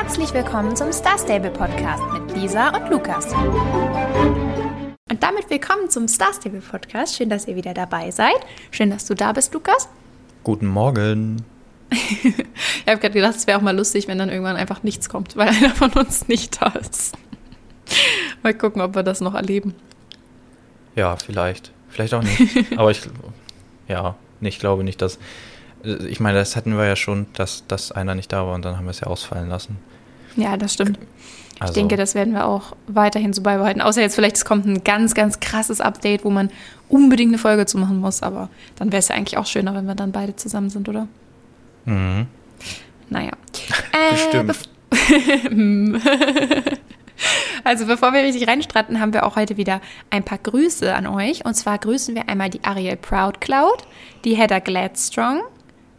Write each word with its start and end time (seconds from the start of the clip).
Herzlich 0.00 0.32
willkommen 0.32 0.76
zum 0.76 0.92
Star 0.92 1.18
Stable 1.18 1.50
Podcast 1.50 2.04
mit 2.12 2.36
Lisa 2.36 2.68
und 2.68 2.88
Lukas. 2.88 3.26
Und 5.10 5.20
damit 5.20 5.50
willkommen 5.50 5.90
zum 5.90 6.06
Star 6.06 6.32
Stable 6.32 6.60
Podcast. 6.60 7.16
Schön, 7.16 7.28
dass 7.28 7.48
ihr 7.48 7.56
wieder 7.56 7.74
dabei 7.74 8.12
seid. 8.12 8.36
Schön, 8.70 8.90
dass 8.90 9.06
du 9.06 9.14
da 9.14 9.32
bist, 9.32 9.52
Lukas. 9.54 9.88
Guten 10.44 10.66
Morgen. 10.68 11.44
ich 11.90 12.86
habe 12.86 13.00
gerade 13.00 13.10
gedacht, 13.10 13.34
es 13.34 13.48
wäre 13.48 13.58
auch 13.58 13.62
mal 13.62 13.76
lustig, 13.76 14.06
wenn 14.06 14.18
dann 14.18 14.28
irgendwann 14.28 14.54
einfach 14.54 14.84
nichts 14.84 15.08
kommt, 15.08 15.36
weil 15.36 15.48
einer 15.48 15.74
von 15.74 15.90
uns 15.90 16.28
nicht 16.28 16.62
da 16.62 16.68
ist. 16.78 17.16
mal 18.44 18.54
gucken, 18.54 18.80
ob 18.80 18.94
wir 18.94 19.02
das 19.02 19.20
noch 19.20 19.34
erleben. 19.34 19.74
Ja, 20.94 21.16
vielleicht. 21.16 21.72
Vielleicht 21.88 22.14
auch 22.14 22.22
nicht. 22.22 22.72
Aber 22.78 22.92
ich, 22.92 23.00
ja, 23.88 24.14
ich 24.40 24.60
glaube 24.60 24.84
nicht, 24.84 25.02
dass. 25.02 25.18
Ich 25.82 26.20
meine, 26.20 26.38
das 26.38 26.54
hatten 26.54 26.76
wir 26.76 26.86
ja 26.86 26.94
schon, 26.94 27.26
dass, 27.32 27.66
dass 27.66 27.90
einer 27.90 28.14
nicht 28.14 28.32
da 28.32 28.46
war 28.46 28.54
und 28.54 28.64
dann 28.64 28.76
haben 28.76 28.84
wir 28.84 28.90
es 28.90 29.00
ja 29.00 29.08
ausfallen 29.08 29.48
lassen. 29.48 29.78
Ja, 30.38 30.56
das 30.56 30.72
stimmt. 30.72 30.98
Also. 31.60 31.72
Ich 31.72 31.74
denke, 31.74 31.96
das 31.96 32.14
werden 32.14 32.34
wir 32.34 32.46
auch 32.46 32.76
weiterhin 32.86 33.32
so 33.32 33.42
beibehalten. 33.42 33.80
Außer 33.80 34.00
jetzt 34.00 34.14
vielleicht, 34.14 34.36
es 34.36 34.44
kommt 34.44 34.64
ein 34.66 34.84
ganz, 34.84 35.14
ganz 35.14 35.40
krasses 35.40 35.80
Update, 35.80 36.24
wo 36.24 36.30
man 36.30 36.50
unbedingt 36.88 37.30
eine 37.30 37.38
Folge 37.38 37.66
zu 37.66 37.78
machen 37.78 37.98
muss. 37.98 38.22
Aber 38.22 38.48
dann 38.76 38.92
wäre 38.92 39.00
es 39.00 39.08
ja 39.08 39.16
eigentlich 39.16 39.36
auch 39.38 39.46
schöner, 39.46 39.74
wenn 39.74 39.86
wir 39.86 39.96
dann 39.96 40.12
beide 40.12 40.36
zusammen 40.36 40.70
sind, 40.70 40.88
oder? 40.88 41.08
Mhm. 41.84 42.26
Naja. 43.10 43.32
Bestimmt. 44.10 44.56
Äh, 45.50 46.00
also 47.64 47.86
bevor 47.86 48.12
wir 48.12 48.22
richtig 48.22 48.46
reinstratten, 48.46 49.00
haben 49.00 49.12
wir 49.12 49.26
auch 49.26 49.34
heute 49.34 49.56
wieder 49.56 49.80
ein 50.10 50.22
paar 50.22 50.38
Grüße 50.38 50.94
an 50.94 51.08
euch. 51.08 51.44
Und 51.44 51.54
zwar 51.54 51.78
grüßen 51.78 52.14
wir 52.14 52.28
einmal 52.28 52.50
die 52.50 52.62
Ariel 52.62 52.96
Proud 52.96 53.40
Cloud, 53.40 53.82
die 54.24 54.36
Heather 54.36 54.60
Gladstrong, 54.60 55.40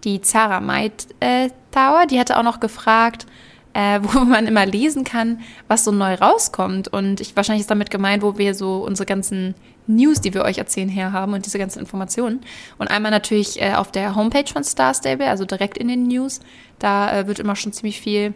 die 0.05 0.21
Zara 0.21 0.61
Might 0.61 1.07
äh, 1.19 1.49
Tower, 1.71 2.05
die 2.09 2.17
hatte 2.17 2.37
auch 2.37 2.43
noch 2.43 2.61
gefragt, 2.61 3.25
äh, 3.73 3.99
wo 4.01 4.19
man 4.25 4.47
immer 4.47 4.65
lesen 4.65 5.03
kann, 5.03 5.41
was 5.67 5.83
so 5.83 5.91
neu 5.91 6.15
rauskommt. 6.15 6.87
Und 6.87 7.21
ich, 7.21 7.35
wahrscheinlich 7.35 7.61
ist 7.61 7.71
damit 7.71 7.89
gemeint, 7.89 8.23
wo 8.23 8.37
wir 8.37 8.53
so 8.53 8.77
unsere 8.77 9.05
ganzen 9.05 9.55
News, 9.87 10.21
die 10.21 10.33
wir 10.33 10.43
euch 10.43 10.57
erzählen, 10.57 10.89
herhaben 10.89 11.33
und 11.33 11.45
diese 11.45 11.57
ganzen 11.57 11.79
Informationen. 11.79 12.41
Und 12.77 12.87
einmal 12.87 13.11
natürlich 13.11 13.61
äh, 13.61 13.73
auf 13.73 13.91
der 13.91 14.15
Homepage 14.15 14.51
von 14.51 14.63
Star 14.63 14.93
Stable, 14.93 15.27
also 15.27 15.45
direkt 15.45 15.77
in 15.77 15.87
den 15.87 16.07
News. 16.07 16.39
Da 16.77 17.19
äh, 17.19 17.27
wird 17.27 17.39
immer 17.39 17.55
schon 17.55 17.73
ziemlich 17.73 17.99
viel 17.99 18.33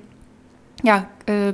ja, 0.84 1.08
äh, 1.28 1.54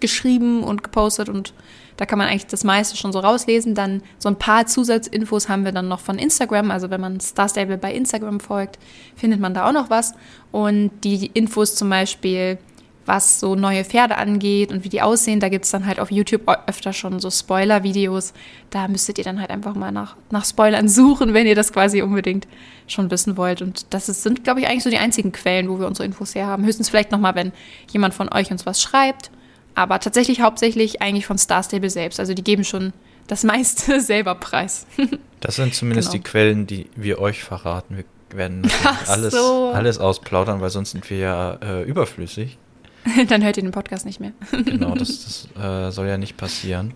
geschrieben 0.00 0.62
und 0.62 0.82
gepostet 0.82 1.28
und 1.28 1.54
da 1.96 2.04
kann 2.04 2.18
man 2.18 2.28
eigentlich 2.28 2.46
das 2.46 2.62
meiste 2.62 2.96
schon 2.96 3.12
so 3.12 3.20
rauslesen. 3.20 3.74
Dann 3.74 4.02
so 4.18 4.28
ein 4.28 4.36
paar 4.36 4.66
Zusatzinfos 4.66 5.48
haben 5.48 5.64
wir 5.64 5.72
dann 5.72 5.88
noch 5.88 6.00
von 6.00 6.18
Instagram. 6.18 6.70
Also 6.70 6.90
wenn 6.90 7.00
man 7.00 7.20
Star 7.20 7.48
Stable 7.48 7.78
bei 7.78 7.92
Instagram 7.94 8.40
folgt, 8.40 8.78
findet 9.16 9.40
man 9.40 9.54
da 9.54 9.66
auch 9.66 9.72
noch 9.72 9.88
was. 9.88 10.12
Und 10.52 10.90
die 11.04 11.26
Infos 11.32 11.74
zum 11.74 11.88
Beispiel, 11.88 12.58
was 13.06 13.40
so 13.40 13.54
neue 13.54 13.84
Pferde 13.84 14.18
angeht 14.18 14.70
und 14.70 14.84
wie 14.84 14.88
die 14.88 15.00
aussehen, 15.00 15.40
da 15.40 15.48
gibt 15.48 15.64
es 15.64 15.70
dann 15.70 15.86
halt 15.86 16.00
auf 16.00 16.10
YouTube 16.10 16.42
öfter 16.66 16.92
schon 16.92 17.20
so 17.20 17.30
Spoiler-Videos. 17.30 18.34
Da 18.70 18.88
müsstet 18.88 19.18
ihr 19.18 19.24
dann 19.24 19.40
halt 19.40 19.50
einfach 19.50 19.74
mal 19.74 19.92
nach, 19.92 20.16
nach 20.30 20.44
Spoilern 20.44 20.88
suchen, 20.90 21.32
wenn 21.32 21.46
ihr 21.46 21.54
das 21.54 21.72
quasi 21.72 22.02
unbedingt 22.02 22.46
schon 22.86 23.10
wissen 23.10 23.36
wollt. 23.36 23.62
Und 23.62 23.86
das 23.94 24.08
ist, 24.08 24.22
sind, 24.22 24.44
glaube 24.44 24.60
ich, 24.60 24.68
eigentlich 24.68 24.84
so 24.84 24.90
die 24.90 24.98
einzigen 24.98 25.32
Quellen, 25.32 25.68
wo 25.68 25.78
wir 25.78 25.86
unsere 25.86 26.04
Infos 26.04 26.34
her 26.34 26.46
haben. 26.46 26.64
Höchstens 26.64 26.88
vielleicht 26.90 27.12
nochmal, 27.12 27.34
wenn 27.34 27.52
jemand 27.90 28.14
von 28.14 28.32
euch 28.32 28.50
uns 28.50 28.66
was 28.66 28.82
schreibt 28.82 29.30
aber 29.76 30.00
tatsächlich 30.00 30.40
hauptsächlich 30.40 31.02
eigentlich 31.02 31.26
von 31.26 31.38
Star 31.38 31.62
Stable 31.62 31.90
selbst. 31.90 32.18
Also 32.18 32.34
die 32.34 32.42
geben 32.42 32.64
schon 32.64 32.92
das 33.28 33.44
meiste 33.44 34.00
selber 34.00 34.34
preis. 34.34 34.86
das 35.40 35.56
sind 35.56 35.74
zumindest 35.74 36.10
genau. 36.10 36.22
die 36.22 36.28
Quellen, 36.28 36.66
die 36.66 36.90
wir 36.96 37.20
euch 37.20 37.44
verraten. 37.44 37.96
Wir 37.96 38.04
werden 38.36 38.68
alles, 39.06 39.34
so. 39.34 39.70
alles 39.72 39.98
ausplaudern, 39.98 40.60
weil 40.60 40.70
sonst 40.70 40.92
sind 40.92 41.08
wir 41.08 41.18
ja 41.18 41.54
äh, 41.62 41.82
überflüssig. 41.82 42.58
Dann 43.28 43.42
hört 43.42 43.56
ihr 43.56 43.62
den 43.62 43.72
Podcast 43.72 44.06
nicht 44.06 44.20
mehr. 44.20 44.32
genau, 44.50 44.94
das, 44.94 45.48
das 45.56 45.62
äh, 45.62 45.90
soll 45.92 46.08
ja 46.08 46.18
nicht 46.18 46.36
passieren. 46.36 46.94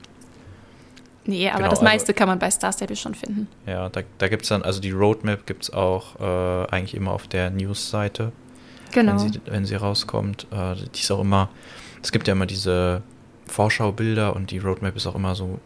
Nee, 1.27 1.49
aber 1.49 1.59
genau, 1.59 1.71
das 1.71 1.83
meiste 1.83 2.09
also, 2.09 2.19
kann 2.19 2.29
man 2.29 2.39
bei 2.39 2.51
Star 2.51 2.73
Stable 2.73 2.97
schon 2.97 3.15
finden. 3.15 3.47
Ja, 3.67 3.89
da, 3.89 4.01
da 4.19 4.29
gibt 4.29 4.43
es 4.43 4.49
dann, 4.49 4.63
also 4.63 4.81
die 4.81 4.91
Roadmap 4.91 5.47
gibt 5.47 5.65
es 5.65 5.73
auch 5.73 6.19
äh, 6.19 6.67
eigentlich 6.71 6.95
immer 6.95 7.13
auf 7.13 7.29
der 7.29 7.51
News-Seite. 7.51 8.33
Genau. 8.93 9.13
Wenn 9.13 9.19
sie, 9.19 9.41
wenn 9.47 9.65
sie 9.65 9.75
rauskommt. 9.77 10.47
Äh, 10.51 10.75
die 10.95 11.01
ist 11.01 11.11
auch 11.11 11.21
immer 11.21 11.51
es 12.03 12.13
gibt 12.13 12.29
ja 12.29 12.33
immer 12.33 12.47
diese 12.47 13.03
Vorschaubilder 13.47 14.35
und 14.35 14.51
die 14.51 14.59
Roadmap 14.59 14.97
ist 14.97 15.07
auch 15.07 15.15
immer 15.15 15.35
so 15.35 15.59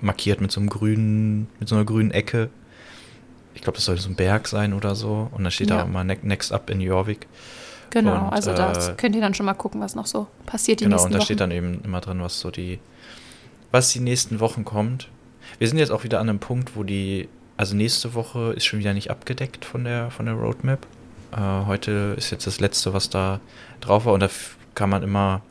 markiert 0.00 0.40
mit 0.40 0.50
so 0.50 0.60
einem 0.60 0.68
grünen, 0.68 1.48
mit 1.60 1.68
so 1.68 1.76
einer 1.76 1.84
grünen 1.84 2.10
Ecke. 2.10 2.50
Ich 3.54 3.62
glaube, 3.62 3.76
das 3.76 3.84
sollte 3.84 4.02
so 4.02 4.10
ein 4.10 4.16
Berg 4.16 4.48
sein 4.48 4.72
oder 4.72 4.94
so. 4.94 5.28
Und 5.32 5.44
da 5.44 5.50
steht 5.50 5.70
ja. 5.70 5.78
da 5.78 5.82
immer 5.84 6.04
Next 6.04 6.52
Up 6.52 6.70
in 6.70 6.80
Jorvik. 6.80 7.26
Genau, 7.92 8.26
und, 8.26 8.32
also 8.32 8.54
da 8.54 8.72
äh, 8.72 8.94
könnt 8.96 9.14
ihr 9.14 9.20
dann 9.20 9.34
schon 9.34 9.44
mal 9.44 9.52
gucken, 9.52 9.80
was 9.82 9.94
noch 9.94 10.06
so 10.06 10.26
passiert 10.46 10.80
die 10.80 10.84
genau, 10.84 10.96
nächsten 10.96 11.08
Genau, 11.08 11.08
und 11.08 11.12
da 11.12 11.18
Wochen. 11.18 11.24
steht 11.26 11.40
dann 11.40 11.50
eben 11.50 11.82
immer 11.84 12.00
drin, 12.00 12.20
was 12.22 12.40
so 12.40 12.50
die, 12.50 12.78
was 13.70 13.90
die 13.90 14.00
nächsten 14.00 14.40
Wochen 14.40 14.64
kommt. 14.64 15.08
Wir 15.58 15.68
sind 15.68 15.76
jetzt 15.76 15.90
auch 15.90 16.02
wieder 16.02 16.18
an 16.18 16.30
einem 16.30 16.38
Punkt, 16.38 16.74
wo 16.74 16.84
die, 16.84 17.28
also 17.58 17.76
nächste 17.76 18.14
Woche 18.14 18.54
ist 18.56 18.64
schon 18.64 18.78
wieder 18.78 18.94
nicht 18.94 19.10
abgedeckt 19.10 19.66
von 19.66 19.84
der, 19.84 20.10
von 20.10 20.24
der 20.24 20.36
Roadmap. 20.36 20.86
Äh, 21.32 21.66
heute 21.66 22.14
ist 22.16 22.30
jetzt 22.30 22.46
das 22.46 22.60
letzte, 22.60 22.94
was 22.94 23.10
da 23.10 23.40
drauf 23.82 24.06
war 24.06 24.14
und 24.14 24.20
da 24.20 24.30
kann 24.74 24.88
man 24.88 25.02
immer 25.02 25.42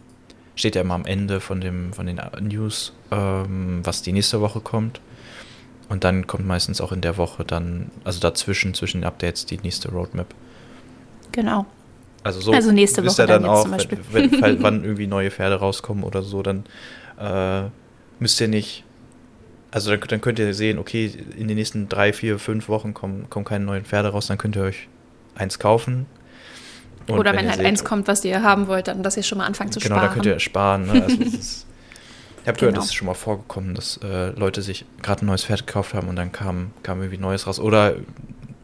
steht 0.56 0.75
ja 0.75 0.81
immer 0.81 0.96
am 0.96 1.06
Ende 1.06 1.40
von, 1.40 1.62
dem, 1.62 1.94
von 1.94 2.06
den 2.06 2.19
News, 2.41 2.94
ähm, 3.12 3.81
was 3.84 4.01
die 4.01 4.12
nächste 4.12 4.41
Woche 4.41 4.59
kommt. 4.59 5.00
Und 5.90 6.03
dann 6.03 6.28
kommt 6.28 6.46
meistens 6.46 6.81
auch 6.81 6.91
in 6.91 7.01
der 7.01 7.18
Woche 7.18 7.44
dann, 7.44 7.91
also 8.03 8.19
dazwischen, 8.19 8.74
zwischen 8.74 9.01
den 9.01 9.06
Updates, 9.06 9.46
die 9.46 9.57
nächste 9.57 9.91
Roadmap. 9.91 10.34
Genau. 11.31 11.66
Also, 12.24 12.40
so 12.40 12.52
also 12.52 12.72
nächste 12.72 13.06
Woche 13.06 13.22
ja 13.22 13.28
dann, 13.28 13.44
dann 13.44 13.52
auch, 13.52 13.68
wenn, 14.12 14.42
wenn, 14.42 14.62
wann 14.64 14.84
irgendwie 14.84 15.08
neue 15.08 15.32
Pferde 15.32 15.56
rauskommen 15.56 16.04
oder 16.04 16.22
so, 16.22 16.44
dann 16.44 16.66
äh, 17.20 17.70
müsst 18.20 18.40
ihr 18.42 18.48
nicht, 18.48 18.84
also 19.72 19.90
dann, 19.92 20.02
dann, 20.08 20.22
könnt 20.22 20.38
ihr 20.38 20.54
sehen, 20.54 20.78
okay, 20.78 21.12
in 21.38 21.48
den 21.48 21.58
nächsten 21.58 21.90
drei, 21.90 22.14
vier, 22.14 22.38
fünf 22.38 22.70
Wochen 22.70 22.94
kommen, 22.94 23.30
kommen 23.30 23.46
keine 23.46 23.66
neuen 23.66 23.86
Pferde 23.86 24.10
raus, 24.10 24.28
dann 24.28 24.38
könnt 24.38 24.56
ihr 24.56 24.64
euch 24.64 24.88
eins 25.36 25.58
kaufen 25.58 26.06
und 27.08 27.20
Oder 27.20 27.31
wenn, 27.31 27.40
wenn 27.40 27.48
halt 27.48 27.58
seht, 27.58 27.66
eins 27.66 27.84
kommt, 27.84 28.08
was 28.08 28.24
ihr 28.26 28.44
haben 28.44 28.68
wollt, 28.68 28.88
dann 28.88 29.04
dass 29.04 29.18
ihr 29.18 29.24
schon 29.24 29.38
mal 29.38 29.46
anfangt 29.46 29.74
zu 29.74 29.80
genau, 29.80 29.96
sparen. 29.96 30.10
Genau, 30.10 30.16
da 30.16 30.24
könnt 30.24 30.36
ihr 30.36 30.40
sparen. 30.40 30.86
Ne? 30.86 31.04
Also 31.04 31.22
ist, 31.22 31.66
ich 32.42 32.48
habe 32.48 32.58
gehört, 32.58 32.74
genau. 32.74 32.76
das 32.76 32.86
ist 32.86 32.96
schon 32.96 33.08
mal 33.08 33.14
vorgekommen, 33.14 33.76
dass 33.76 34.00
äh, 34.04 34.30
Leute 34.31 34.62
sich 34.62 34.86
gerade 35.02 35.26
ein 35.26 35.28
neues 35.28 35.46
Pferd 35.46 35.68
gekauft 35.68 35.94
haben 35.94 36.08
und 36.08 36.16
dann 36.16 36.31
kam, 36.31 36.72
kam 36.84 37.00
irgendwie 37.00 37.18
Neues 37.18 37.48
raus. 37.48 37.60
Oder 37.60 37.96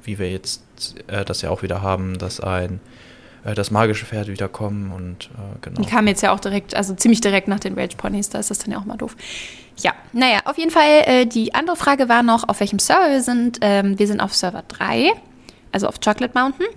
wie 0.04 0.20
wir 0.20 0.32
jetzt 0.32 0.64
äh, 1.08 1.26
das 1.26 1.42
ja 1.42 1.50
auch 1.50 1.64
wieder 1.64 1.82
haben, 1.82 2.18
dass 2.18 2.40
ein 2.40 2.80
äh, 3.44 3.54
das 3.54 3.72
magische 3.72 4.06
Pferd 4.06 4.28
wieder 4.28 4.48
kommen 4.48 4.92
und 4.92 5.26
äh, 5.26 5.60
genau. 5.62 5.82
Die 5.82 5.88
kamen 5.88 6.08
jetzt 6.08 6.22
ja 6.22 6.32
auch 6.32 6.40
direkt, 6.40 6.76
also 6.76 6.94
ziemlich 6.96 7.22
direkt 7.22 7.48
nach 7.48 7.60
den 7.60 7.78
Rage 7.78 7.98
Ponys, 7.98 8.30
da 8.30 8.40
ist 8.40 8.52
das 8.52 8.60
dann 8.60 8.72
ja 8.72 8.80
auch 8.80 8.86
mal 8.86 8.98
doof. 8.98 9.16
Ja, 9.78 9.94
naja, 10.12 10.40
auf 10.46 10.58
jeden 10.58 10.72
Fall, 10.72 11.04
äh, 11.06 11.26
die 11.26 11.54
andere 11.54 11.76
Frage 11.76 12.10
war 12.10 12.24
noch, 12.24 12.50
auf 12.50 12.60
welchem 12.60 12.80
Server 12.80 13.10
wir 13.12 13.22
sind. 13.22 13.60
Ähm, 13.62 14.00
wir 14.00 14.08
sind 14.08 14.22
auf 14.22 14.34
Server 14.34 14.64
3, 14.68 15.12
also 15.72 15.88
auf 15.88 16.00
Chocolate 16.00 16.32
Mountain. 16.34 16.68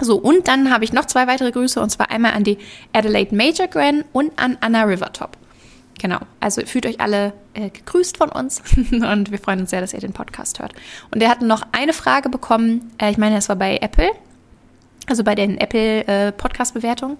So, 0.00 0.16
und 0.16 0.48
dann 0.48 0.72
habe 0.72 0.84
ich 0.84 0.92
noch 0.92 1.06
zwei 1.06 1.26
weitere 1.26 1.52
Grüße, 1.52 1.80
und 1.80 1.88
zwar 1.88 2.10
einmal 2.10 2.32
an 2.32 2.44
die 2.44 2.58
Adelaide 2.92 3.34
Major 3.34 3.68
Gran 3.68 4.04
und 4.12 4.32
an 4.38 4.58
Anna 4.60 4.82
Rivertop. 4.82 5.38
Genau, 6.00 6.18
also 6.40 6.60
fühlt 6.66 6.86
euch 6.86 7.00
alle 7.00 7.32
äh, 7.54 7.70
gegrüßt 7.70 8.16
von 8.16 8.28
uns 8.28 8.62
und 8.90 9.30
wir 9.30 9.38
freuen 9.38 9.60
uns 9.60 9.70
sehr, 9.70 9.80
dass 9.80 9.94
ihr 9.94 10.00
den 10.00 10.12
Podcast 10.12 10.58
hört. 10.58 10.74
Und 11.10 11.20
wir 11.20 11.30
hatten 11.30 11.46
noch 11.46 11.62
eine 11.72 11.92
Frage 11.92 12.28
bekommen, 12.28 12.92
äh, 12.98 13.10
ich 13.10 13.16
meine, 13.16 13.36
das 13.36 13.48
war 13.48 13.56
bei 13.56 13.78
Apple, 13.78 14.10
also 15.06 15.24
bei 15.24 15.34
den 15.34 15.58
Apple 15.58 16.06
äh, 16.06 16.32
Podcast-Bewertungen. 16.32 17.18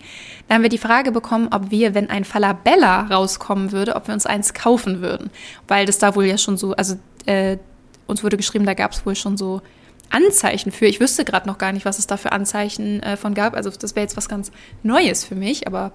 Da 0.48 0.54
haben 0.54 0.62
wir 0.62 0.70
die 0.70 0.78
Frage 0.78 1.12
bekommen, 1.12 1.48
ob 1.52 1.70
wir, 1.70 1.94
wenn 1.94 2.10
ein 2.10 2.24
Falabella 2.24 3.02
rauskommen 3.10 3.72
würde, 3.72 3.96
ob 3.96 4.06
wir 4.08 4.14
uns 4.14 4.26
eins 4.26 4.54
kaufen 4.54 5.00
würden. 5.00 5.30
Weil 5.68 5.86
das 5.86 5.98
da 5.98 6.14
wohl 6.14 6.24
ja 6.24 6.38
schon 6.38 6.56
so, 6.56 6.74
also 6.74 6.96
äh, 7.26 7.58
uns 8.06 8.22
wurde 8.22 8.36
geschrieben, 8.36 8.66
da 8.66 8.74
gab 8.74 8.92
es 8.92 9.04
wohl 9.04 9.16
schon 9.16 9.36
so 9.36 9.60
Anzeichen 10.10 10.72
für. 10.72 10.86
Ich 10.86 11.00
wüsste 11.00 11.24
gerade 11.24 11.46
noch 11.46 11.58
gar 11.58 11.72
nicht, 11.72 11.84
was 11.84 11.98
es 11.98 12.06
da 12.06 12.16
für 12.16 12.32
Anzeichen 12.32 13.02
äh, 13.02 13.16
von 13.16 13.34
gab. 13.34 13.54
Also 13.54 13.70
das 13.70 13.94
wäre 13.96 14.04
jetzt 14.04 14.16
was 14.16 14.28
ganz 14.28 14.52
Neues 14.82 15.24
für 15.24 15.34
mich, 15.34 15.66
aber 15.66 15.92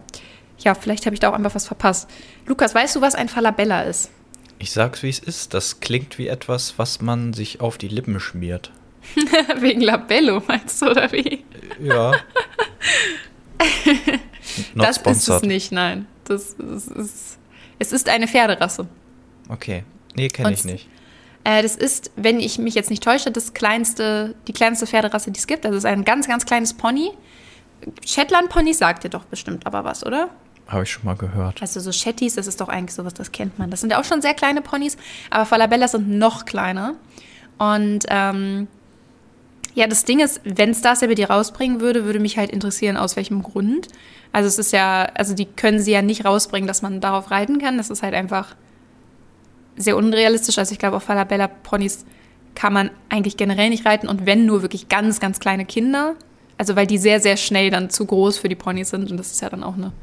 ja, 0.59 0.75
vielleicht 0.75 1.05
habe 1.05 1.13
ich 1.13 1.19
da 1.19 1.29
auch 1.29 1.33
einfach 1.33 1.55
was 1.55 1.67
verpasst. 1.67 2.09
Lukas, 2.45 2.75
weißt 2.75 2.95
du, 2.95 3.01
was 3.01 3.15
ein 3.15 3.29
Falabella 3.29 3.83
ist? 3.83 4.11
Ich 4.57 4.71
sag's, 4.71 5.03
wie 5.03 5.09
es 5.09 5.19
ist. 5.19 5.53
Das 5.53 5.79
klingt 5.79 6.17
wie 6.17 6.27
etwas, 6.27 6.73
was 6.77 7.01
man 7.01 7.33
sich 7.33 7.61
auf 7.61 7.77
die 7.77 7.87
Lippen 7.87 8.19
schmiert. 8.19 8.71
Wegen 9.59 9.81
Labello, 9.81 10.41
meinst 10.47 10.81
du, 10.81 10.91
oder 10.91 11.11
wie? 11.11 11.43
Ja. 11.81 12.11
das 14.75 14.97
sponsored. 14.97 15.05
ist 15.05 15.29
es 15.29 15.41
nicht, 15.43 15.71
nein. 15.71 16.07
Das, 16.25 16.55
das 16.57 16.87
ist, 16.87 17.39
es 17.79 17.91
ist 17.91 18.09
eine 18.09 18.27
Pferderasse. 18.27 18.87
Okay. 19.49 19.83
Nee, 20.15 20.27
kenne 20.27 20.51
ich 20.51 20.65
nicht. 20.65 20.87
Äh, 21.43 21.63
das 21.63 21.75
ist, 21.75 22.11
wenn 22.15 22.39
ich 22.39 22.59
mich 22.59 22.75
jetzt 22.75 22.89
nicht 22.89 23.03
täusche, 23.03 23.31
das 23.31 23.53
kleinste, 23.53 24.35
die 24.47 24.53
kleinste 24.53 24.85
Pferderasse, 24.85 25.31
die 25.31 25.39
es 25.39 25.47
gibt. 25.47 25.65
Also 25.65 25.77
es 25.77 25.83
ist 25.83 25.89
ein 25.89 26.05
ganz, 26.05 26.27
ganz 26.27 26.45
kleines 26.45 26.73
Pony. 26.73 27.11
Shetland-Pony 28.05 28.73
sagt 28.73 29.05
dir 29.05 29.09
doch 29.09 29.25
bestimmt 29.25 29.65
aber 29.65 29.83
was, 29.83 30.05
oder? 30.05 30.29
Habe 30.67 30.83
ich 30.83 30.91
schon 30.91 31.05
mal 31.05 31.15
gehört. 31.15 31.61
Also 31.61 31.79
so 31.79 31.91
Shetties, 31.91 32.35
das 32.35 32.45
ist 32.45 32.61
doch 32.61 32.69
eigentlich 32.69 32.93
sowas, 32.93 33.13
das 33.13 33.31
kennt 33.31 33.57
man. 33.57 33.71
Das 33.71 33.81
sind 33.81 33.91
ja 33.91 33.99
auch 33.99 34.03
schon 34.03 34.21
sehr 34.21 34.35
kleine 34.35 34.61
Ponys, 34.61 34.97
aber 35.31 35.45
Falabellas 35.45 35.93
sind 35.93 36.09
noch 36.09 36.45
kleiner. 36.45 36.95
Und 37.57 38.05
ähm, 38.09 38.67
Ja, 39.75 39.87
das 39.87 40.03
Ding 40.03 40.19
ist, 40.19 40.41
wenn 40.43 40.73
Star 40.73 40.95
Stable 40.95 41.15
die 41.15 41.23
rausbringen 41.23 41.79
würde, 41.79 42.05
würde 42.05 42.19
mich 42.19 42.37
halt 42.37 42.51
interessieren, 42.51 42.97
aus 42.97 43.15
welchem 43.15 43.43
Grund. 43.43 43.87
Also 44.31 44.47
es 44.47 44.59
ist 44.59 44.73
ja, 44.73 45.09
also 45.15 45.33
die 45.33 45.45
können 45.45 45.79
sie 45.79 45.91
ja 45.91 46.01
nicht 46.01 46.25
rausbringen, 46.25 46.67
dass 46.67 46.81
man 46.81 47.01
darauf 47.01 47.31
reiten 47.31 47.59
kann. 47.59 47.77
Das 47.77 47.89
ist 47.89 48.03
halt 48.03 48.13
einfach 48.13 48.55
sehr 49.77 49.95
unrealistisch. 49.95 50.57
Also 50.57 50.73
ich 50.73 50.79
glaube, 50.79 50.97
auf 50.97 51.03
Falabella 51.03 51.47
Ponys 51.47 52.05
kann 52.55 52.73
man 52.73 52.89
eigentlich 53.09 53.37
generell 53.37 53.69
nicht 53.69 53.85
reiten 53.85 54.07
und 54.07 54.25
wenn 54.25 54.45
nur 54.45 54.61
wirklich 54.61 54.89
ganz, 54.89 55.19
ganz 55.19 55.39
kleine 55.39 55.65
Kinder. 55.65 56.15
Also 56.57 56.75
weil 56.75 56.87
die 56.87 56.97
sehr, 56.97 57.21
sehr 57.21 57.37
schnell 57.37 57.69
dann 57.69 57.89
zu 57.89 58.05
groß 58.05 58.37
für 58.37 58.49
die 58.49 58.55
Ponys 58.55 58.89
sind 58.89 59.09
und 59.09 59.17
das 59.17 59.31
ist 59.31 59.41
ja 59.41 59.49
dann 59.49 59.63
auch 59.63 59.75
eine 59.75 59.93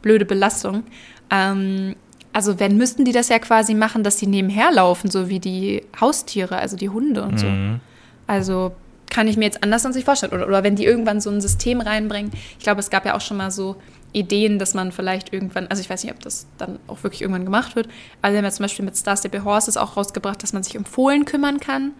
blöde 0.00 0.24
Belastung. 0.24 0.84
Ähm, 1.30 1.96
also 2.32 2.60
wenn, 2.60 2.76
müssten 2.76 3.04
die 3.04 3.12
das 3.12 3.28
ja 3.28 3.38
quasi 3.38 3.74
machen, 3.74 4.04
dass 4.04 4.16
die 4.16 4.26
nebenher 4.26 4.70
laufen, 4.70 5.10
so 5.10 5.28
wie 5.28 5.40
die 5.40 5.82
Haustiere, 6.00 6.58
also 6.58 6.76
die 6.76 6.88
Hunde 6.88 7.22
und 7.22 7.38
so. 7.38 7.46
Mhm. 7.46 7.80
Also 8.26 8.72
kann 9.14 9.28
ich 9.28 9.36
mir 9.36 9.44
jetzt 9.44 9.62
anders 9.62 9.86
an 9.86 9.92
sich 9.92 10.04
vorstellen. 10.04 10.32
Oder, 10.32 10.48
oder 10.48 10.64
wenn 10.64 10.74
die 10.74 10.84
irgendwann 10.84 11.20
so 11.20 11.30
ein 11.30 11.40
System 11.40 11.80
reinbringen. 11.80 12.32
Ich 12.58 12.64
glaube, 12.64 12.80
es 12.80 12.90
gab 12.90 13.06
ja 13.06 13.14
auch 13.14 13.20
schon 13.20 13.36
mal 13.36 13.52
so 13.52 13.76
Ideen, 14.12 14.58
dass 14.58 14.74
man 14.74 14.90
vielleicht 14.90 15.32
irgendwann, 15.32 15.68
also 15.68 15.80
ich 15.80 15.88
weiß 15.88 16.02
nicht, 16.02 16.12
ob 16.12 16.20
das 16.20 16.48
dann 16.58 16.80
auch 16.88 17.04
wirklich 17.04 17.22
irgendwann 17.22 17.44
gemacht 17.44 17.76
wird, 17.76 17.86
aber 18.22 18.32
wir 18.32 18.38
haben 18.38 18.44
ja 18.44 18.50
zum 18.50 18.64
Beispiel 18.64 18.84
mit 18.84 18.96
Star 18.96 19.16
Stable 19.16 19.44
Horses 19.44 19.76
auch 19.76 19.96
rausgebracht, 19.96 20.42
dass 20.42 20.52
man 20.52 20.64
sich 20.64 20.76
um 20.76 20.84
Fohlen 20.84 21.26
kümmern 21.26 21.60
kann. 21.60 21.92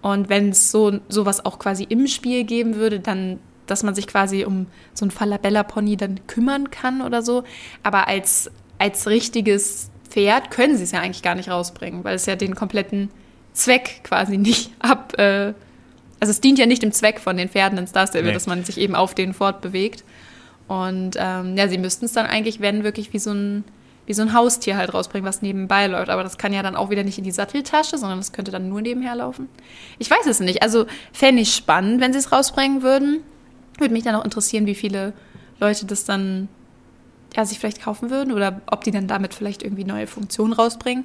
Und 0.00 0.28
wenn 0.28 0.50
es 0.50 0.70
so 0.70 1.00
sowas 1.08 1.44
auch 1.44 1.58
quasi 1.58 1.84
im 1.88 2.06
Spiel 2.06 2.44
geben 2.44 2.76
würde, 2.76 3.00
dann, 3.00 3.40
dass 3.66 3.82
man 3.82 3.96
sich 3.96 4.06
quasi 4.06 4.44
um 4.44 4.66
so 4.92 5.06
ein 5.06 5.10
Falabella-Pony 5.10 5.96
dann 5.96 6.24
kümmern 6.28 6.70
kann 6.70 7.02
oder 7.02 7.22
so. 7.22 7.42
Aber 7.82 8.06
als, 8.06 8.48
als 8.78 9.08
richtiges 9.08 9.90
Pferd 10.08 10.52
können 10.52 10.76
sie 10.76 10.84
es 10.84 10.92
ja 10.92 11.00
eigentlich 11.00 11.22
gar 11.22 11.34
nicht 11.34 11.48
rausbringen, 11.48 12.04
weil 12.04 12.14
es 12.14 12.26
ja 12.26 12.36
den 12.36 12.54
kompletten 12.54 13.10
Zweck 13.54 14.04
quasi 14.04 14.38
nicht 14.38 14.70
ab. 14.78 15.18
Äh, 15.18 15.54
also 16.24 16.30
es 16.30 16.40
dient 16.40 16.58
ja 16.58 16.64
nicht 16.64 16.82
dem 16.82 16.90
Zweck 16.90 17.20
von 17.20 17.36
den 17.36 17.50
Pferden 17.50 17.76
in 17.76 17.86
Star 17.86 18.06
Stable, 18.06 18.28
Nee. 18.28 18.32
dass 18.32 18.46
man 18.46 18.64
sich 18.64 18.78
eben 18.78 18.94
auf 18.94 19.14
denen 19.14 19.34
fortbewegt. 19.34 20.04
Und 20.68 21.18
ähm, 21.18 21.54
ja, 21.54 21.68
sie 21.68 21.76
müssten 21.76 22.06
es 22.06 22.14
dann 22.14 22.24
eigentlich, 22.24 22.60
wenn 22.60 22.82
wirklich 22.82 23.12
wie 23.12 23.18
so 23.18 23.30
ein 23.32 23.62
wie 24.06 24.14
so 24.14 24.22
ein 24.22 24.32
Haustier 24.32 24.78
halt 24.78 24.94
rausbringen, 24.94 25.26
was 25.28 25.42
nebenbei 25.42 25.86
läuft. 25.86 26.08
Aber 26.08 26.22
das 26.22 26.38
kann 26.38 26.54
ja 26.54 26.62
dann 26.62 26.76
auch 26.76 26.88
wieder 26.88 27.04
nicht 27.04 27.18
in 27.18 27.24
die 27.24 27.30
Satteltasche, 27.30 27.98
sondern 27.98 28.18
das 28.18 28.32
könnte 28.32 28.50
dann 28.50 28.70
nur 28.70 28.80
nebenher 28.80 29.14
laufen. 29.14 29.50
Ich 29.98 30.10
weiß 30.10 30.26
es 30.26 30.40
nicht. 30.40 30.62
Also 30.62 30.86
fände 31.12 31.42
ich 31.42 31.54
spannend, 31.54 32.00
wenn 32.00 32.14
sie 32.14 32.20
es 32.20 32.32
rausbringen 32.32 32.82
würden. 32.82 33.20
Würde 33.78 33.92
mich 33.92 34.04
dann 34.04 34.14
auch 34.14 34.24
interessieren, 34.24 34.64
wie 34.64 34.74
viele 34.74 35.12
Leute 35.60 35.84
das 35.84 36.06
dann 36.06 36.48
ja, 37.36 37.44
sich 37.44 37.58
vielleicht 37.58 37.82
kaufen 37.82 38.08
würden 38.08 38.32
oder 38.32 38.62
ob 38.66 38.82
die 38.84 38.92
dann 38.92 39.08
damit 39.08 39.34
vielleicht 39.34 39.62
irgendwie 39.62 39.84
neue 39.84 40.06
Funktionen 40.06 40.54
rausbringen. 40.54 41.04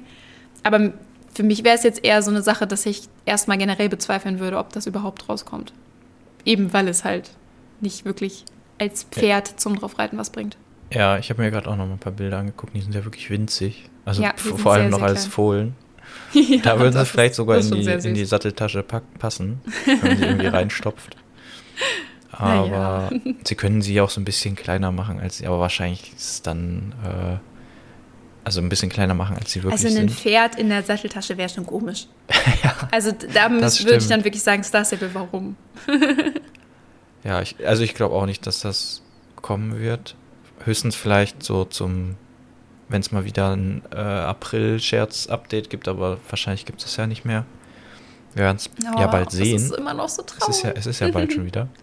Aber 0.62 0.92
für 1.32 1.42
mich 1.42 1.64
wäre 1.64 1.76
es 1.76 1.82
jetzt 1.82 2.04
eher 2.04 2.22
so 2.22 2.30
eine 2.30 2.42
Sache, 2.42 2.66
dass 2.66 2.86
ich 2.86 3.02
erstmal 3.24 3.58
generell 3.58 3.88
bezweifeln 3.88 4.40
würde, 4.40 4.58
ob 4.58 4.72
das 4.72 4.86
überhaupt 4.86 5.28
rauskommt. 5.28 5.72
Eben 6.44 6.72
weil 6.72 6.88
es 6.88 7.04
halt 7.04 7.30
nicht 7.80 8.04
wirklich 8.04 8.44
als 8.78 9.04
Pferd 9.04 9.60
zum 9.60 9.78
Draufreiten 9.78 10.18
was 10.18 10.30
bringt. 10.30 10.56
Ja, 10.92 11.18
ich 11.18 11.30
habe 11.30 11.42
mir 11.42 11.50
gerade 11.50 11.68
auch 11.68 11.76
noch 11.76 11.86
mal 11.86 11.92
ein 11.92 11.98
paar 11.98 12.12
Bilder 12.12 12.38
angeguckt, 12.38 12.74
die 12.74 12.80
sind 12.80 12.94
ja 12.94 13.04
wirklich 13.04 13.30
winzig. 13.30 13.88
Also 14.04 14.22
Ja, 14.22 14.32
vor 14.36 14.72
allem 14.72 14.84
sehr, 14.84 14.90
noch 14.90 14.98
sehr 14.98 15.08
als 15.08 15.20
klein. 15.22 15.30
Fohlen. 15.32 15.74
Ja, 16.32 16.58
Da 16.62 16.80
würden 16.80 16.92
sie 16.92 17.06
vielleicht 17.06 17.34
sogar 17.34 17.58
in 17.58 17.70
die, 17.70 17.84
in 17.84 18.14
die. 18.14 18.24
Satteltasche 18.24 18.82
passen, 18.82 19.60
wenn 19.84 20.00
man 20.00 20.16
sie 20.16 20.24
irgendwie 20.24 20.46
reinstopft. 20.48 21.16
Aber 22.32 23.10
sie 23.44 23.54
können 23.54 23.82
sie 23.82 24.00
auch 24.00 24.10
so 24.10 24.20
ein 24.20 24.24
bisschen 24.24 24.56
kleiner 24.56 24.90
machen, 24.92 25.20
als 25.20 25.38
sie, 25.38 25.46
aber 25.46 25.60
wahrscheinlich 25.60 26.12
ist 26.16 26.30
es 26.30 26.42
dann, 26.42 26.94
äh, 27.04 27.36
also 28.44 28.60
ein 28.60 28.68
bisschen 28.68 28.88
kleiner 28.88 29.14
machen, 29.14 29.36
als 29.36 29.52
sie 29.52 29.62
wirklich 29.62 29.72
Also 29.84 29.88
ein 29.88 30.08
sind. 30.08 30.10
Pferd 30.12 30.56
in 30.56 30.68
der 30.68 30.82
Satteltasche 30.82 31.36
wäre 31.36 31.48
schon 31.48 31.66
komisch. 31.66 32.06
Also 32.92 33.12
da 33.12 33.48
Das 33.48 33.84
würde 33.84 33.98
ich 33.98 34.08
dann 34.08 34.24
wirklich 34.24 34.42
sagen, 34.42 34.64
Star 34.64 34.84
Stable, 34.84 35.10
warum? 35.14 35.56
Ja, 37.22 37.42
ich, 37.42 37.54
also 37.66 37.82
ich 37.82 37.94
glaube 37.94 38.14
auch 38.14 38.24
nicht, 38.26 38.46
dass 38.46 38.60
das 38.60 39.02
kommen 39.36 39.78
wird. 39.78 40.16
Höchstens 40.64 40.96
vielleicht 40.96 41.42
so 41.42 41.64
zum, 41.66 42.16
wenn 42.88 43.00
es 43.02 43.12
mal 43.12 43.24
wieder 43.26 43.54
ein 43.54 43.82
äh, 43.92 43.96
April-Scherz-Update 43.96 45.68
gibt, 45.70 45.86
aber 45.88 46.18
wahrscheinlich 46.30 46.64
gibt 46.64 46.82
es 46.82 46.96
ja 46.96 47.06
nicht 47.06 47.24
mehr. 47.24 47.44
Wir 48.34 48.44
werden 48.44 48.56
es 48.56 48.70
ja 48.82 49.06
bald 49.08 49.26
Das 49.26 49.34
sehen. 49.34 49.56
ist 49.56 49.72
immer 49.74 49.92
noch 49.94 50.08
so 50.08 50.22
Es 50.22 50.26
traurig. 50.26 50.54
ist 50.56 50.62
ja, 50.62 50.70
es 50.70 50.86
ist 50.86 51.00
ja 51.00 51.08
bald 51.10 51.32
schon 51.32 51.44
wieder. 51.46 51.68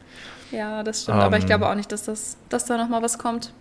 Ja, 0.49 0.81
das 0.81 1.03
stimmt. 1.03 1.17
Aber 1.17 1.35
ich 1.35 1.43
Ähm, 1.43 1.47
glaube 1.49 1.67
auch 1.69 1.75
nicht, 1.75 1.91
dass, 1.91 2.03
das, 2.05 2.37
dass 2.47 2.63
da 2.63 2.77
noch 2.77 2.87
mal 2.87 3.01
was 3.01 3.17
kommt. 3.19 3.51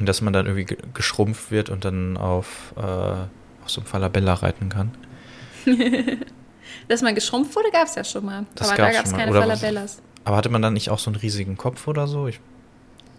Dass 0.00 0.20
man 0.20 0.32
dann 0.32 0.46
irgendwie 0.46 0.64
ge- 0.66 0.78
geschrumpft 0.94 1.50
wird 1.50 1.70
und 1.70 1.84
dann 1.84 2.16
auf, 2.16 2.74
äh, 2.76 2.80
auf 2.80 3.26
so 3.66 3.80
einem 3.80 3.86
Falabella 3.86 4.34
reiten 4.34 4.68
kann. 4.68 4.90
Dass 6.88 7.02
man 7.02 7.14
geschrumpft 7.14 7.54
wurde, 7.56 7.70
gab 7.72 7.86
es 7.86 7.94
ja 7.94 8.04
schon 8.04 8.24
mal. 8.24 8.46
Das 8.54 8.68
Aber 8.68 8.76
da 8.76 8.82
gab's 8.84 8.96
gab 8.96 9.06
es 9.06 9.12
keine 9.12 9.30
Oder 9.30 9.40
Falabellas. 9.40 10.02
Aber 10.24 10.36
hatte 10.36 10.48
man 10.48 10.62
dann 10.62 10.74
nicht 10.74 10.90
auch 10.90 10.98
so 10.98 11.10
einen 11.10 11.16
riesigen 11.16 11.56
Kopf 11.56 11.86
oder 11.88 12.06
so? 12.06 12.26
Ich 12.28 12.40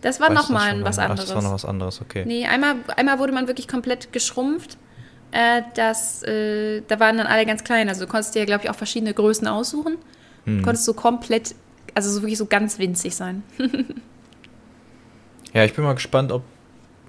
Das 0.01 0.19
war 0.19 0.29
weiß 0.29 0.35
noch 0.35 0.41
das 0.43 0.49
mal 0.51 0.71
schon 0.71 0.83
was 0.83 0.97
nicht. 0.97 1.05
Ach, 1.05 1.09
anderes. 1.09 1.25
das 1.29 1.35
war 1.35 1.41
noch 1.43 1.53
was 1.53 1.65
anderes, 1.65 2.01
okay. 2.01 2.23
Nee, 2.25 2.45
einmal, 2.45 2.75
einmal 2.95 3.19
wurde 3.19 3.33
man 3.33 3.47
wirklich 3.47 3.67
komplett 3.67 4.13
geschrumpft. 4.13 4.77
Äh, 5.31 5.63
das, 5.75 6.23
äh, 6.23 6.81
da 6.87 6.99
waren 6.99 7.17
dann 7.17 7.27
alle 7.27 7.45
ganz 7.45 7.63
klein. 7.63 7.89
Also 7.89 8.05
du 8.05 8.11
konntest 8.11 8.35
dir, 8.35 8.45
glaube 8.45 8.63
ich, 8.63 8.69
auch 8.69 8.75
verschiedene 8.75 9.13
Größen 9.13 9.47
aussuchen. 9.47 9.97
Hm. 10.45 10.59
Du 10.59 10.63
konntest 10.63 10.85
so 10.85 10.93
komplett, 10.93 11.55
also 11.95 12.09
so 12.11 12.21
wirklich 12.21 12.37
so 12.37 12.45
ganz 12.45 12.77
winzig 12.79 13.15
sein. 13.15 13.43
Ja, 15.53 15.63
ich 15.63 15.73
bin 15.73 15.83
mal 15.85 15.93
gespannt, 15.95 16.31
ob 16.31 16.43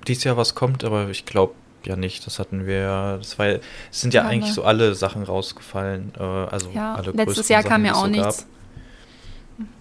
dieses 0.08 0.24
Jahr 0.24 0.36
was 0.36 0.54
kommt, 0.54 0.84
aber 0.84 1.08
ich 1.08 1.24
glaube 1.24 1.54
ja 1.84 1.96
nicht. 1.96 2.26
Das 2.26 2.38
hatten 2.38 2.66
wir 2.66 2.78
ja. 2.78 3.16
Das 3.18 3.38
war, 3.38 3.46
es 3.46 3.60
sind 3.90 4.14
ja 4.14 4.22
Ja, 4.22 4.28
eigentlich 4.28 4.52
so 4.52 4.64
alle 4.64 4.94
Sachen 4.94 5.22
rausgefallen. 5.22 6.12
Äh, 6.18 6.22
also 6.22 6.70
Ja, 6.74 6.94
alle 6.94 7.12
letztes 7.12 7.48
Jahr 7.48 7.62
kam 7.62 7.84
ja 7.84 7.94
auch 7.94 8.04
so 8.04 8.10
nichts. 8.10 8.46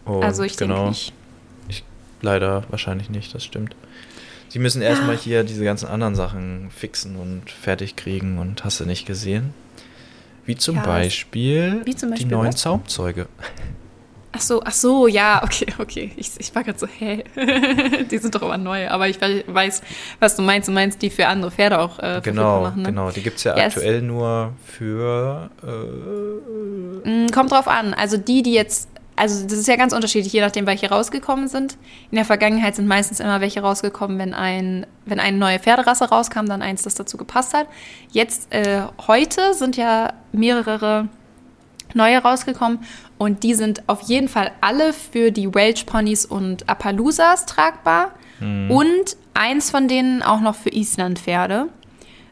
Und 0.05 0.23
also 0.23 0.43
ich 0.43 0.55
denke 0.55 0.73
genau, 0.73 0.89
nicht. 0.89 1.13
Leider 2.21 2.63
wahrscheinlich 2.69 3.09
nicht, 3.11 3.35
das 3.35 3.43
stimmt. 3.43 3.75
Sie 4.49 4.57
müssen 4.59 4.81
erstmal 4.81 5.17
hier 5.17 5.43
diese 5.43 5.63
ganzen 5.63 5.87
anderen 5.87 6.15
Sachen 6.15 6.71
fixen 6.71 7.15
und 7.15 7.51
fertig 7.51 7.95
kriegen 7.95 8.39
und 8.39 8.63
hast 8.63 8.79
du 8.79 8.85
nicht 8.85 9.05
gesehen. 9.05 9.53
Wie 10.45 10.55
zum 10.55 10.77
Ja, 10.77 10.83
Beispiel, 10.83 11.81
wie 11.85 11.95
zum 11.95 12.09
Beispiel 12.09 12.27
die 12.29 12.33
neuen 12.33 12.53
was? 12.53 12.61
Zaumzeuge. 12.61 13.27
Ach 14.37 14.41
so, 14.41 14.61
ach 14.63 14.71
so, 14.71 15.07
ja, 15.07 15.41
okay, 15.43 15.65
okay. 15.79 16.11
Ich, 16.15 16.31
ich 16.37 16.53
war 16.53 16.63
gerade 16.63 16.77
so, 16.77 16.85
hä? 16.85 17.23
die 18.11 18.17
sind 18.19 18.35
doch 18.35 18.43
immer 18.43 18.57
neu. 18.59 18.87
Aber 18.87 19.07
ich 19.09 19.19
we- 19.19 19.43
weiß, 19.47 19.81
was 20.19 20.35
du 20.35 20.43
meinst. 20.43 20.67
Du 20.67 20.71
meinst, 20.71 21.01
die 21.01 21.09
für 21.09 21.25
andere 21.27 21.49
Pferde 21.49 21.79
auch 21.79 21.97
äh, 21.99 22.21
Genau, 22.23 22.61
machen, 22.61 22.83
ne? 22.83 22.89
genau. 22.89 23.09
Die 23.09 23.23
gibt 23.23 23.37
es 23.37 23.43
ja, 23.45 23.57
Ja, 23.57 23.65
aktuell 23.65 24.01
nur 24.03 24.53
für 24.63 25.49
äh, 25.63 27.09
Mm, 27.09 27.27
Kommt 27.33 27.51
drauf 27.51 27.67
an. 27.67 27.93
Also 27.93 28.17
die, 28.17 28.43
die 28.43 28.53
jetzt, 28.53 28.89
also 29.15 29.43
das 29.45 29.53
ist 29.57 29.67
ja 29.67 29.75
ganz 29.75 29.93
unterschiedlich, 29.93 30.33
je 30.33 30.41
nachdem, 30.41 30.67
welche 30.67 30.89
rausgekommen 30.89 31.47
sind. 31.47 31.77
In 32.11 32.15
der 32.17 32.25
Vergangenheit 32.25 32.75
sind 32.75 32.87
meistens 32.87 33.19
immer 33.19 33.41
welche 33.41 33.61
rausgekommen, 33.61 34.19
wenn 34.19 34.33
ein, 34.33 34.85
wenn 35.05 35.19
eine 35.19 35.37
neue 35.37 35.59
Pferderasse 35.59 36.05
rauskam, 36.09 36.45
dann 36.45 36.61
eins, 36.61 36.83
das 36.83 36.95
dazu 36.95 37.17
gepasst 37.17 37.53
hat. 37.53 37.67
Jetzt, 38.11 38.53
äh, 38.53 38.81
heute 39.07 39.53
sind 39.53 39.77
ja 39.77 40.13
mehrere 40.31 41.07
neue 41.93 42.17
rausgekommen 42.19 42.79
und 43.17 43.43
die 43.43 43.53
sind 43.53 43.87
auf 43.87 44.01
jeden 44.01 44.27
Fall 44.27 44.51
alle 44.61 44.93
für 44.93 45.31
die 45.31 45.53
Welsh 45.53 45.83
Ponys 45.85 46.25
und 46.25 46.69
Appaloosas 46.69 47.45
tragbar 47.45 48.11
und 48.69 49.17
eins 49.33 49.71
von 49.71 49.87
denen 49.87 50.21
auch 50.21 50.41
noch 50.41 50.55
für 50.55 50.69
Island-Pferde. 50.69 51.69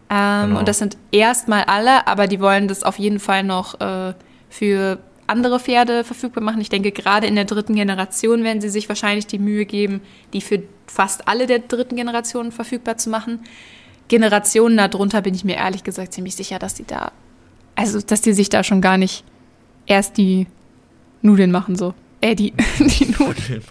Ähm, 0.09 0.47
Genau. 0.49 0.59
Und 0.59 0.67
das 0.67 0.77
sind 0.77 0.97
erstmal 1.11 1.63
alle, 1.63 2.07
aber 2.07 2.27
die 2.27 2.39
wollen 2.39 2.67
das 2.67 2.83
auf 2.83 2.99
jeden 2.99 3.19
Fall 3.19 3.43
noch 3.43 3.79
äh, 3.81 4.13
für 4.49 4.99
andere 5.27 5.59
Pferde 5.59 6.03
verfügbar 6.03 6.43
machen. 6.43 6.61
Ich 6.61 6.69
denke, 6.69 6.91
gerade 6.91 7.25
in 7.25 7.35
der 7.35 7.45
dritten 7.45 7.73
Generation 7.73 8.43
werden 8.43 8.61
sie 8.61 8.69
sich 8.69 8.87
wahrscheinlich 8.87 9.25
die 9.25 9.39
Mühe 9.39 9.65
geben, 9.65 10.01
die 10.33 10.41
für 10.41 10.61
fast 10.85 11.27
alle 11.27 11.47
der 11.47 11.59
dritten 11.59 11.95
Generation 11.95 12.51
verfügbar 12.51 12.97
zu 12.97 13.09
machen. 13.09 13.39
Generationen 14.07 14.77
darunter 14.77 15.23
bin 15.23 15.33
ich 15.33 15.43
mir 15.43 15.55
ehrlich 15.55 15.83
gesagt 15.83 16.13
ziemlich 16.13 16.35
sicher, 16.35 16.59
dass 16.59 16.75
die 16.75 16.85
da, 16.85 17.11
also 17.75 17.99
dass 17.99 18.21
die 18.21 18.33
sich 18.33 18.49
da 18.49 18.63
schon 18.63 18.81
gar 18.81 18.99
nicht 18.99 19.23
erst 19.87 20.17
die 20.17 20.45
Nudeln 21.25 21.51
machen 21.51 21.75
so. 21.75 21.93
Äh, 22.21 22.35
die, 22.35 22.53
die 22.79 23.05
Nudeln. 23.05 23.63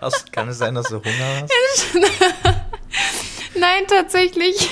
Hast, 0.00 0.32
kann 0.32 0.48
es 0.48 0.58
sein, 0.58 0.74
dass 0.74 0.88
du 0.88 0.96
Hunger 0.96 1.42
hast? 1.42 1.94
Nein, 3.58 3.84
tatsächlich. 3.88 4.68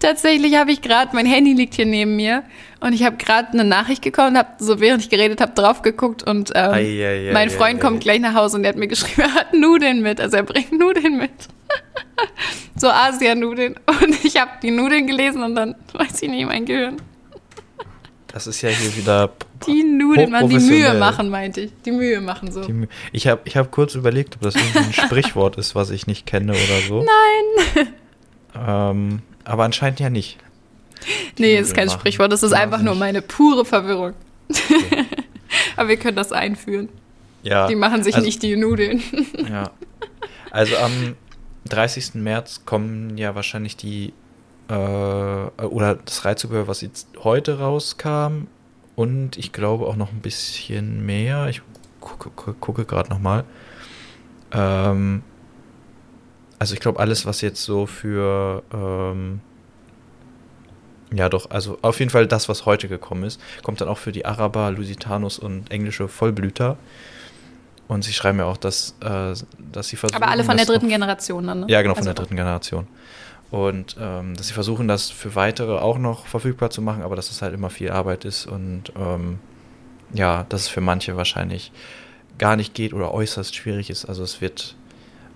Tatsächlich 0.00 0.54
habe 0.56 0.70
ich 0.70 0.82
gerade, 0.82 1.14
mein 1.14 1.26
Handy 1.26 1.52
liegt 1.52 1.74
hier 1.74 1.86
neben 1.86 2.14
mir 2.16 2.44
und 2.80 2.92
ich 2.92 3.02
habe 3.04 3.16
gerade 3.16 3.52
eine 3.52 3.64
Nachricht 3.64 4.04
bekommen, 4.04 4.38
habe 4.38 4.50
so 4.58 4.78
während 4.78 5.02
ich 5.02 5.10
geredet 5.10 5.40
habe 5.40 5.52
drauf 5.52 5.82
geguckt 5.82 6.22
und 6.22 6.52
ähm, 6.54 6.70
Ei, 6.70 7.04
ei, 7.04 7.28
ei, 7.28 7.32
mein 7.32 7.48
ei, 7.48 7.50
Freund 7.50 7.80
kommt 7.80 8.00
gleich 8.00 8.20
nach 8.20 8.34
Hause 8.34 8.56
und 8.56 8.62
der 8.62 8.70
hat 8.70 8.78
mir 8.78 8.86
geschrieben, 8.88 9.22
er 9.22 9.34
hat 9.34 9.54
Nudeln 9.54 10.00
mit, 10.00 10.20
also 10.20 10.36
er 10.36 10.44
bringt 10.44 10.72
Nudeln 10.72 11.18
mit. 11.18 11.32
so 12.76 12.88
Asianudeln 12.88 13.74
und 13.86 14.24
ich 14.24 14.40
habe 14.40 14.52
die 14.62 14.70
Nudeln 14.70 15.06
gelesen 15.06 15.42
und 15.42 15.56
dann 15.56 15.74
weiß 15.92 16.22
ich 16.22 16.30
nicht, 16.30 16.46
mein 16.46 16.64
Gehirn. 16.64 16.96
Das 18.32 18.46
ist 18.46 18.60
ja 18.62 18.68
hier 18.68 18.94
wieder. 18.96 19.30
Die 19.66 19.82
Nudeln, 19.82 20.30
man, 20.30 20.48
die 20.48 20.58
Mühe 20.58 20.94
machen, 20.94 21.30
meinte 21.30 21.62
ich. 21.62 21.72
Die 21.84 21.90
Mühe 21.92 22.20
machen 22.20 22.52
so. 22.52 22.60
Mü- 22.60 22.88
ich 23.12 23.26
habe 23.26 23.40
ich 23.44 23.56
hab 23.56 23.70
kurz 23.70 23.94
überlegt, 23.94 24.36
ob 24.36 24.42
das 24.42 24.54
irgendwie 24.54 24.78
ein 24.78 24.92
Sprichwort 25.06 25.56
ist, 25.56 25.74
was 25.74 25.90
ich 25.90 26.06
nicht 26.06 26.26
kenne 26.26 26.52
oder 26.52 26.80
so. 26.86 27.04
Nein. 27.76 27.88
Ähm, 28.54 29.22
aber 29.44 29.64
anscheinend 29.64 30.00
ja 30.00 30.10
nicht. 30.10 30.36
Die 31.38 31.42
Nee, 31.42 31.54
ist 31.54 31.68
Nudeln 31.70 31.76
kein 31.76 31.86
machen. 31.88 32.00
Sprichwort, 32.00 32.32
das 32.32 32.42
ist 32.42 32.52
einfach 32.52 32.78
nur 32.82 32.94
Wahnsinnig. 32.98 33.00
meine 33.00 33.22
pure 33.22 33.64
Verwirrung. 33.64 34.12
Aber 35.76 35.88
wir 35.88 35.96
können 35.96 36.16
das 36.16 36.32
einführen. 36.32 36.88
Ja. 37.42 37.68
Die 37.68 37.76
machen 37.76 38.02
sich 38.02 38.14
also, 38.14 38.26
nicht 38.26 38.42
die 38.42 38.56
Nudeln. 38.56 39.02
Ja. 39.48 39.70
Also 40.50 40.76
am 40.76 41.14
30. 41.66 42.14
März 42.14 42.62
kommen 42.64 43.16
ja 43.16 43.34
wahrscheinlich 43.34 43.76
die 43.76 44.12
äh, 44.68 44.72
oder 45.64 45.96
das 45.96 46.24
Reitzubehör, 46.24 46.68
was 46.68 46.80
jetzt 46.80 47.08
heute 47.22 47.58
rauskam 47.58 48.46
und 48.96 49.36
ich 49.36 49.52
glaube 49.52 49.86
auch 49.86 49.96
noch 49.96 50.12
ein 50.12 50.20
bisschen 50.20 51.04
mehr. 51.06 51.48
Ich 51.48 51.62
gucke, 52.00 52.30
gucke, 52.54 52.84
gerade 52.84 53.10
noch 53.10 53.18
mal. 53.18 53.44
Ähm, 54.52 55.22
also 56.58 56.74
ich 56.74 56.80
glaube 56.80 56.98
alles, 57.00 57.24
was 57.26 57.40
jetzt 57.40 57.62
so 57.62 57.86
für 57.86 58.62
ähm, 58.72 59.40
ja 61.12 61.28
doch, 61.28 61.50
also 61.50 61.78
auf 61.82 61.98
jeden 62.00 62.10
Fall 62.10 62.26
das, 62.26 62.48
was 62.48 62.66
heute 62.66 62.88
gekommen 62.88 63.24
ist, 63.24 63.40
kommt 63.62 63.80
dann 63.80 63.88
auch 63.88 63.98
für 63.98 64.12
die 64.12 64.26
Araber, 64.26 64.70
Lusitanus 64.70 65.38
und 65.38 65.70
englische 65.70 66.08
Vollblüter. 66.08 66.76
Und 67.86 68.04
sie 68.04 68.12
schreiben 68.12 68.38
ja 68.38 68.44
auch, 68.44 68.58
dass, 68.58 68.94
äh, 69.00 69.32
dass 69.72 69.88
sie 69.88 69.96
versuchen. 69.96 70.22
Aber 70.22 70.30
alle 70.30 70.44
von 70.44 70.58
der 70.58 70.66
dritten 70.66 70.88
Generation 70.88 71.46
dann, 71.46 71.60
ne? 71.60 71.66
Ja, 71.70 71.80
genau, 71.80 71.94
von 71.94 72.00
Also- 72.00 72.08
der 72.12 72.14
dritten 72.22 72.36
Generation. 72.36 72.86
Und 73.50 73.96
ähm, 73.98 74.34
dass 74.36 74.48
sie 74.48 74.54
versuchen, 74.54 74.88
das 74.88 75.10
für 75.10 75.34
weitere 75.34 75.78
auch 75.78 75.98
noch 75.98 76.26
verfügbar 76.26 76.70
zu 76.70 76.82
machen, 76.82 77.02
aber 77.02 77.16
dass 77.16 77.30
es 77.30 77.40
halt 77.40 77.54
immer 77.54 77.70
viel 77.70 77.90
Arbeit 77.90 78.26
ist 78.26 78.46
und 78.46 78.92
ähm, 78.96 79.38
ja, 80.12 80.44
dass 80.48 80.62
es 80.62 80.68
für 80.68 80.82
manche 80.82 81.16
wahrscheinlich 81.16 81.72
gar 82.38 82.56
nicht 82.56 82.74
geht 82.74 82.92
oder 82.92 83.12
äußerst 83.12 83.54
schwierig 83.54 83.88
ist. 83.90 84.04
Also 84.04 84.22
es 84.22 84.40
wird, 84.40 84.76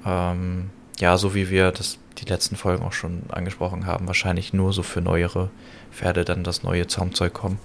ähm, 0.07 0.71
ja, 0.99 1.17
so 1.17 1.35
wie 1.35 1.51
wir 1.51 1.73
das 1.73 1.99
die 2.19 2.27
letzten 2.27 2.57
Folgen 2.57 2.85
auch 2.85 2.93
schon 2.93 3.23
angesprochen 3.31 3.87
haben, 3.87 4.07
wahrscheinlich 4.07 4.53
nur 4.53 4.73
so 4.73 4.83
für 4.83 5.01
neuere 5.01 5.51
Pferde 5.91 6.25
dann 6.25 6.45
das 6.45 6.63
neue 6.63 6.87
Zaumzeug 6.87 7.33
kommen. 7.33 7.59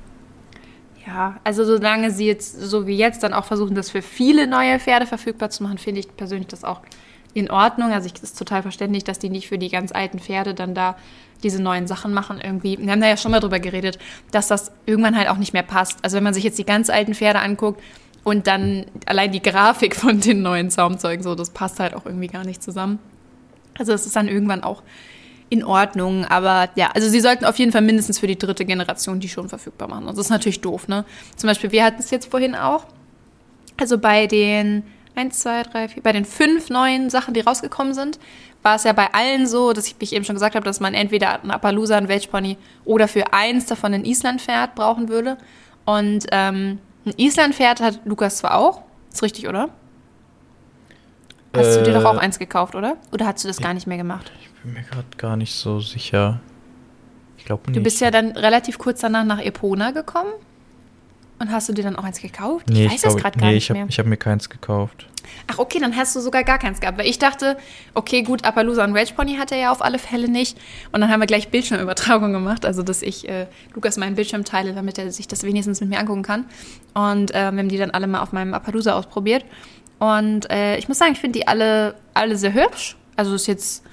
Ja, 1.05 1.39
also 1.43 1.63
solange 1.63 2.11
sie 2.11 2.25
jetzt, 2.25 2.59
so 2.59 2.87
wie 2.87 2.97
jetzt, 2.97 3.23
dann 3.23 3.33
auch 3.33 3.45
versuchen, 3.45 3.75
das 3.75 3.91
für 3.91 4.01
viele 4.01 4.47
neue 4.47 4.79
Pferde 4.79 5.05
verfügbar 5.05 5.49
zu 5.49 5.63
machen, 5.63 5.77
finde 5.77 6.01
ich 6.01 6.15
persönlich 6.17 6.47
das 6.47 6.63
auch 6.63 6.81
in 7.33 7.51
Ordnung. 7.51 7.91
Also 7.91 8.07
ich 8.07 8.13
das 8.13 8.23
ist 8.23 8.39
total 8.39 8.61
verständlich, 8.61 9.03
dass 9.03 9.19
die 9.19 9.29
nicht 9.29 9.47
für 9.47 9.57
die 9.57 9.69
ganz 9.69 9.91
alten 9.91 10.19
Pferde 10.19 10.53
dann 10.53 10.73
da 10.73 10.95
diese 11.43 11.61
neuen 11.61 11.87
Sachen 11.87 12.13
machen 12.13 12.39
irgendwie. 12.43 12.77
Wir 12.79 12.91
haben 12.91 13.01
da 13.01 13.07
ja 13.07 13.17
schon 13.17 13.31
mal 13.31 13.39
drüber 13.39 13.59
geredet, 13.59 13.99
dass 14.31 14.47
das 14.47 14.71
irgendwann 14.85 15.15
halt 15.15 15.29
auch 15.29 15.37
nicht 15.37 15.53
mehr 15.53 15.63
passt. 15.63 15.99
Also 16.03 16.17
wenn 16.17 16.23
man 16.23 16.33
sich 16.33 16.43
jetzt 16.43 16.57
die 16.57 16.65
ganz 16.65 16.89
alten 16.89 17.13
Pferde 17.13 17.39
anguckt 17.39 17.81
und 18.23 18.47
dann 18.47 18.85
allein 19.05 19.31
die 19.31 19.41
Grafik 19.41 19.95
von 19.95 20.19
den 20.19 20.41
neuen 20.41 20.71
Zaumzeugen, 20.71 21.23
so, 21.23 21.35
das 21.35 21.51
passt 21.51 21.79
halt 21.79 21.93
auch 21.93 22.05
irgendwie 22.05 22.27
gar 22.27 22.43
nicht 22.43 22.63
zusammen. 22.63 22.99
Also 23.77 23.93
es 23.93 24.05
ist 24.05 24.15
dann 24.15 24.27
irgendwann 24.27 24.63
auch 24.63 24.81
in 25.49 25.63
Ordnung, 25.63 26.25
aber 26.25 26.69
ja, 26.75 26.89
also 26.93 27.07
sie 27.07 27.21
sollten 27.21 27.45
auf 27.45 27.57
jeden 27.57 27.71
Fall 27.71 27.81
mindestens 27.81 28.19
für 28.19 28.27
die 28.27 28.37
dritte 28.37 28.65
Generation 28.65 29.19
die 29.19 29.29
schon 29.29 29.47
verfügbar 29.47 29.87
machen. 29.87 30.07
Und 30.07 30.17
das 30.17 30.25
ist 30.25 30.29
natürlich 30.29 30.59
doof, 30.61 30.87
ne? 30.87 31.05
Zum 31.35 31.47
Beispiel, 31.47 31.71
wir 31.71 31.85
hatten 31.85 31.99
es 31.99 32.09
jetzt 32.09 32.29
vorhin 32.29 32.55
auch. 32.55 32.85
Also 33.77 33.97
bei 33.97 34.27
den 34.27 34.83
1, 35.17 35.39
2, 35.39 35.63
3, 35.63 35.87
4, 35.89 36.03
bei 36.03 36.11
den 36.13 36.25
fünf 36.25 36.69
neuen 36.69 37.09
Sachen, 37.09 37.33
die 37.33 37.41
rausgekommen 37.41 37.93
sind, 37.93 38.19
war 38.63 38.75
es 38.75 38.83
ja 38.83 38.93
bei 38.93 39.13
allen 39.13 39.47
so, 39.47 39.73
dass 39.73 39.87
ich, 39.87 39.95
wie 39.99 40.03
ich 40.05 40.13
eben 40.13 40.25
schon 40.25 40.35
gesagt 40.35 40.55
habe, 40.55 40.65
dass 40.65 40.79
man 40.79 40.93
entweder 40.93 41.41
einen 41.41 41.51
Appaloosa, 41.51 41.97
einen 41.97 42.07
Welchpony 42.07 42.57
oder 42.85 43.07
für 43.07 43.33
eins 43.33 43.65
davon 43.65 43.93
ein 43.93 44.05
Islandpferd 44.05 44.75
brauchen 44.75 45.09
würde. 45.09 45.37
Und 45.85 46.25
ähm, 46.31 46.79
ein 47.05 47.13
Islandpferd 47.17 47.79
hat 47.81 47.99
Lukas 48.05 48.37
zwar 48.37 48.55
auch, 48.57 48.81
ist 49.11 49.23
richtig, 49.23 49.47
oder? 49.47 49.69
Hast 51.55 51.75
du 51.77 51.83
dir 51.83 51.93
doch 51.93 52.03
Äh, 52.03 52.07
auch 52.07 52.17
eins 52.17 52.37
gekauft, 52.39 52.75
oder? 52.75 52.97
Oder 53.11 53.25
hast 53.27 53.43
du 53.43 53.47
das 53.47 53.57
gar 53.59 53.73
nicht 53.73 53.87
mehr 53.87 53.97
gemacht? 53.97 54.31
Ich 54.41 54.49
bin 54.61 54.73
mir 54.73 54.83
gerade 54.83 55.07
gar 55.17 55.37
nicht 55.37 55.53
so 55.55 55.79
sicher. 55.79 56.39
Ich 57.37 57.45
glaube 57.45 57.63
nicht. 57.67 57.77
Du 57.77 57.81
bist 57.81 57.99
ja 58.01 58.11
dann 58.11 58.31
relativ 58.31 58.77
kurz 58.77 58.99
danach 59.01 59.23
nach 59.23 59.39
Epona 59.39 59.91
gekommen. 59.91 60.31
Und 61.39 61.51
hast 61.51 61.69
du 61.69 61.73
dir 61.73 61.83
dann 61.83 61.95
auch 61.95 62.03
eins 62.03 62.19
gekauft? 62.19 62.67
Nee, 62.69 62.85
ich 62.85 62.93
weiß 62.93 63.01
das 63.01 63.13
glaub- 63.13 63.23
gerade 63.23 63.39
gar 63.39 63.47
nee, 63.47 63.55
nicht 63.55 63.65
ich 63.65 63.69
hab, 63.69 63.77
mehr. 63.77 63.85
Ich 63.89 63.99
habe 63.99 64.09
mir 64.09 64.17
keins 64.17 64.49
gekauft. 64.49 65.07
Ach, 65.47 65.59
okay, 65.59 65.79
dann 65.79 65.95
hast 65.95 66.15
du 66.15 66.19
sogar 66.19 66.43
gar 66.43 66.57
keins 66.57 66.79
gehabt. 66.79 66.97
Weil 66.97 67.05
ich 67.05 67.19
dachte, 67.19 67.57
okay, 67.93 68.23
gut, 68.23 68.43
Appaloosa 68.45 68.83
und 68.83 68.95
Rage 68.97 69.13
Pony 69.13 69.35
hat 69.35 69.51
er 69.51 69.57
ja 69.57 69.71
auf 69.71 69.83
alle 69.83 69.99
Fälle 69.99 70.29
nicht. 70.29 70.57
Und 70.91 71.01
dann 71.01 71.11
haben 71.11 71.19
wir 71.19 71.27
gleich 71.27 71.49
Bildschirmübertragung 71.49 72.31
gemacht. 72.33 72.65
Also, 72.65 72.81
dass 72.81 73.01
ich 73.01 73.29
äh, 73.29 73.47
Lukas 73.75 73.97
meinen 73.97 74.15
Bildschirm 74.15 74.45
teile, 74.45 74.73
damit 74.73 74.97
er 74.97 75.11
sich 75.11 75.27
das 75.27 75.43
wenigstens 75.43 75.79
mit 75.79 75.89
mir 75.89 75.99
angucken 75.99 76.23
kann. 76.23 76.45
Und 76.93 77.31
äh, 77.31 77.51
wir 77.51 77.59
haben 77.59 77.69
die 77.69 77.77
dann 77.77 77.91
alle 77.91 78.07
mal 78.07 78.21
auf 78.21 78.31
meinem 78.31 78.53
Appaloosa 78.53 78.93
ausprobiert. 78.93 79.45
Und 79.99 80.49
äh, 80.49 80.77
ich 80.77 80.87
muss 80.87 80.97
sagen, 80.97 81.13
ich 81.13 81.19
finde 81.19 81.39
die 81.39 81.47
alle, 81.47 81.95
alle 82.13 82.35
sehr 82.37 82.53
hübsch. 82.53 82.97
Also, 83.15 83.35
ist 83.35 83.47
jetzt 83.47 83.83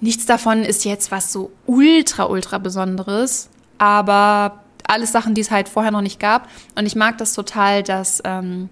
nichts 0.00 0.26
davon 0.26 0.62
ist 0.62 0.84
jetzt 0.84 1.10
was 1.10 1.32
so 1.32 1.52
ultra, 1.66 2.24
ultra 2.24 2.58
Besonderes. 2.58 3.50
Aber 3.78 4.64
alles 4.90 5.12
Sachen, 5.12 5.34
die 5.34 5.40
es 5.40 5.50
halt 5.50 5.68
vorher 5.68 5.92
noch 5.92 6.02
nicht 6.02 6.20
gab. 6.20 6.48
Und 6.76 6.86
ich 6.86 6.96
mag 6.96 7.18
das 7.18 7.32
total, 7.34 7.82
dass. 7.82 8.20
Ähm, 8.24 8.68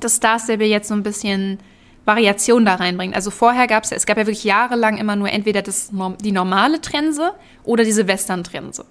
das 0.00 0.16
Star 0.16 0.38
Stable 0.38 0.66
jetzt 0.66 0.88
so 0.88 0.94
ein 0.94 1.02
bisschen 1.02 1.58
Variation 2.04 2.64
da 2.64 2.76
reinbringt. 2.76 3.14
Also 3.14 3.30
vorher 3.30 3.66
gab 3.66 3.84
es 3.84 3.90
ja, 3.90 3.96
es 3.96 4.06
gab 4.06 4.16
ja 4.16 4.26
wirklich 4.26 4.44
jahrelang 4.44 4.96
immer 4.96 5.16
nur 5.16 5.30
entweder 5.30 5.62
das, 5.62 5.90
die 6.20 6.32
normale 6.32 6.80
Trense 6.80 7.32
oder 7.64 7.84
diese 7.84 8.06
Western-Trense. 8.06 8.84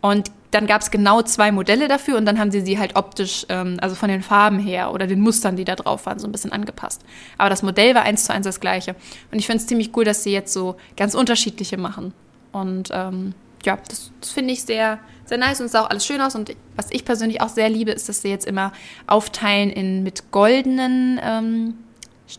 Und 0.00 0.30
dann 0.52 0.66
gab 0.66 0.82
es 0.82 0.90
genau 0.90 1.22
zwei 1.22 1.50
Modelle 1.50 1.88
dafür 1.88 2.16
und 2.16 2.26
dann 2.26 2.38
haben 2.38 2.52
sie 2.52 2.60
sie 2.60 2.78
halt 2.78 2.94
optisch, 2.94 3.44
ähm, 3.48 3.78
also 3.80 3.96
von 3.96 4.08
den 4.08 4.22
Farben 4.22 4.58
her 4.58 4.92
oder 4.92 5.06
den 5.06 5.20
Mustern, 5.20 5.56
die 5.56 5.64
da 5.64 5.74
drauf 5.74 6.06
waren, 6.06 6.20
so 6.20 6.28
ein 6.28 6.32
bisschen 6.32 6.52
angepasst. 6.52 7.02
Aber 7.36 7.50
das 7.50 7.62
Modell 7.62 7.94
war 7.94 8.02
eins 8.02 8.24
zu 8.24 8.32
eins 8.32 8.44
das 8.44 8.60
gleiche. 8.60 8.94
Und 9.32 9.38
ich 9.38 9.46
finde 9.46 9.62
es 9.62 9.66
ziemlich 9.66 9.90
cool, 9.96 10.04
dass 10.04 10.22
sie 10.22 10.32
jetzt 10.32 10.52
so 10.52 10.76
ganz 10.96 11.14
unterschiedliche 11.14 11.76
machen. 11.76 12.12
Und 12.52 12.90
ähm, 12.92 13.34
ja, 13.66 13.78
das, 13.88 14.10
das 14.20 14.30
finde 14.30 14.52
ich 14.54 14.62
sehr, 14.62 14.98
sehr 15.26 15.36
nice 15.38 15.60
und 15.60 15.66
es 15.66 15.72
sah 15.72 15.82
auch 15.82 15.90
alles 15.90 16.06
schön 16.06 16.20
aus. 16.20 16.34
Und 16.34 16.56
was 16.76 16.86
ich 16.90 17.04
persönlich 17.04 17.40
auch 17.42 17.48
sehr 17.50 17.68
liebe, 17.68 17.90
ist, 17.90 18.08
dass 18.08 18.22
sie 18.22 18.28
jetzt 18.28 18.46
immer 18.46 18.72
aufteilen 19.06 19.70
in 19.70 20.02
mit 20.02 20.30
goldenen, 20.30 21.20
ähm, 21.22 21.74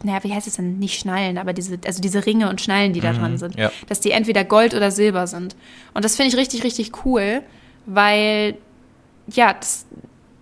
naja, 0.04 0.24
wie 0.24 0.34
heißt 0.34 0.48
es 0.48 0.56
denn? 0.56 0.80
Nicht 0.80 1.00
Schnallen, 1.00 1.38
aber 1.38 1.54
diese, 1.54 1.78
also 1.86 2.02
diese 2.02 2.26
Ringe 2.26 2.50
und 2.50 2.60
Schnallen, 2.60 2.92
die 2.94 3.00
da 3.00 3.14
dran 3.14 3.38
sind. 3.38 3.56
ja. 3.56 3.72
Dass 3.88 4.00
die 4.00 4.12
entweder 4.12 4.44
Gold 4.44 4.74
oder 4.74 4.90
Silber 4.92 5.28
sind. 5.28 5.56
Und 5.94 6.04
das 6.04 6.16
finde 6.16 6.30
ich 6.32 6.38
richtig, 6.38 6.64
richtig 6.64 7.06
cool, 7.06 7.42
weil, 7.86 8.58
ja, 9.34 9.54
das, 9.54 9.86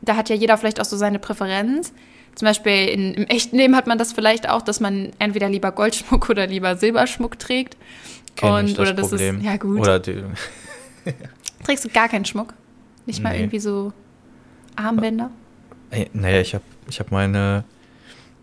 da 0.01 0.15
hat 0.15 0.29
ja 0.29 0.35
jeder 0.35 0.57
vielleicht 0.57 0.79
auch 0.81 0.85
so 0.85 0.97
seine 0.97 1.19
Präferenz. 1.19 1.93
Zum 2.35 2.47
Beispiel 2.47 2.87
in, 2.89 3.13
im 3.13 3.23
echten 3.27 3.55
Leben 3.57 3.75
hat 3.75 3.87
man 3.87 3.97
das 3.97 4.13
vielleicht 4.13 4.49
auch, 4.49 4.61
dass 4.61 4.79
man 4.79 5.11
entweder 5.19 5.47
lieber 5.49 5.71
Goldschmuck 5.71 6.29
oder 6.29 6.47
lieber 6.47 6.75
Silberschmuck 6.75 7.39
trägt. 7.39 7.77
Kenn 8.35 8.49
ich 8.49 8.55
Und- 8.55 8.79
das 8.79 8.79
oder 8.79 8.93
das 8.93 9.11
ist- 9.13 9.43
ja, 9.43 9.57
gut. 9.57 9.79
Oder 9.79 9.99
die, 9.99 10.23
Trägst 11.63 11.85
du 11.85 11.89
gar 11.89 12.09
keinen 12.09 12.25
Schmuck? 12.25 12.53
Nicht 13.05 13.21
mal 13.23 13.31
Nee. 13.33 13.39
irgendwie 13.41 13.59
so 13.59 13.93
Armbänder? 14.75 15.29
Ey, 15.91 16.09
naja, 16.13 16.41
ich 16.41 16.53
habe 16.53 16.63
ich 16.89 16.99
hab 16.99 17.11
meine. 17.11 17.63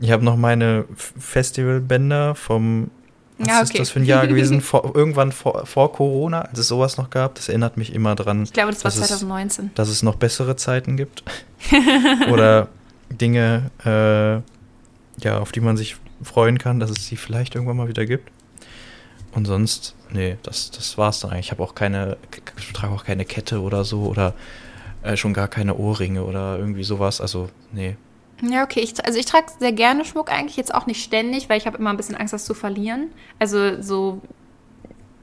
Ich 0.00 0.11
habe 0.11 0.25
noch 0.25 0.37
meine 0.37 0.85
Festivalbänder 0.97 2.35
vom. 2.35 2.90
Was 3.38 3.49
Ja, 3.49 3.61
ist 3.62 3.71
okay. 3.71 3.78
das 3.78 3.90
für 3.90 4.00
ein 4.00 4.04
Jahr 4.04 4.26
gewesen? 4.26 4.61
Vor, 4.62 4.95
irgendwann 4.95 5.33
vor, 5.33 5.66
vor 5.66 5.92
Corona, 5.92 6.42
als 6.42 6.59
es 6.59 6.69
sowas 6.69 6.97
noch 6.97 7.11
gab. 7.11 7.35
Das 7.35 7.49
erinnert 7.49 7.76
mich 7.76 7.92
immer 7.95 8.14
dran, 8.14 8.45
Ich 8.45 8.52
glaube, 8.52 8.71
das 8.73 8.85
war 8.85 8.90
dass 8.90 9.00
es- 9.00 9.09
2019. 9.09 9.71
dass 9.75 9.88
es 9.88 10.02
noch 10.02 10.16
bessere 10.16 10.54
Zeiten 10.57 10.97
gibt. 10.97 11.25
Oder 12.31 12.69
Dinge, 13.11 13.71
äh, 13.85 14.35
ja, 15.25 15.38
auf 15.38 15.50
die 15.52 15.61
man 15.61 15.76
sich 15.76 15.97
freuen 16.23 16.59
kann, 16.59 16.78
dass 16.78 16.90
es 16.90 17.07
sie 17.07 17.16
vielleicht 17.16 17.54
irgendwann 17.54 17.76
mal 17.76 17.88
wieder 17.88 18.07
gibt. 18.07 18.31
Und 19.32 19.46
sonst, 19.46 19.94
nee, 20.10 20.36
das, 20.42 20.70
das 20.70 20.98
war's 20.98 21.20
dann 21.20 21.30
eigentlich. 21.30 21.46
Ich 21.46 21.50
habe 21.52 21.62
auch 21.62 21.74
keine, 21.74 22.16
trage 22.74 22.92
auch 22.92 23.04
keine 23.04 23.24
Kette 23.24 23.60
oder 23.60 23.84
so 23.84 24.02
oder 24.02 24.34
äh, 25.02 25.16
schon 25.16 25.32
gar 25.32 25.48
keine 25.48 25.76
Ohrringe 25.76 26.24
oder 26.24 26.58
irgendwie 26.58 26.84
sowas. 26.84 27.20
Also, 27.20 27.48
nee. 27.72 27.96
Ja, 28.42 28.64
okay. 28.64 28.80
Ich, 28.80 29.04
also 29.04 29.18
ich 29.18 29.26
trage 29.26 29.46
sehr 29.58 29.72
gerne 29.72 30.04
Schmuck 30.04 30.30
eigentlich, 30.30 30.56
jetzt 30.56 30.74
auch 30.74 30.86
nicht 30.86 31.02
ständig, 31.02 31.48
weil 31.48 31.58
ich 31.58 31.66
habe 31.66 31.78
immer 31.78 31.90
ein 31.90 31.96
bisschen 31.96 32.16
Angst, 32.16 32.34
das 32.34 32.44
zu 32.44 32.54
verlieren. 32.54 33.10
Also 33.38 33.80
so 33.80 34.20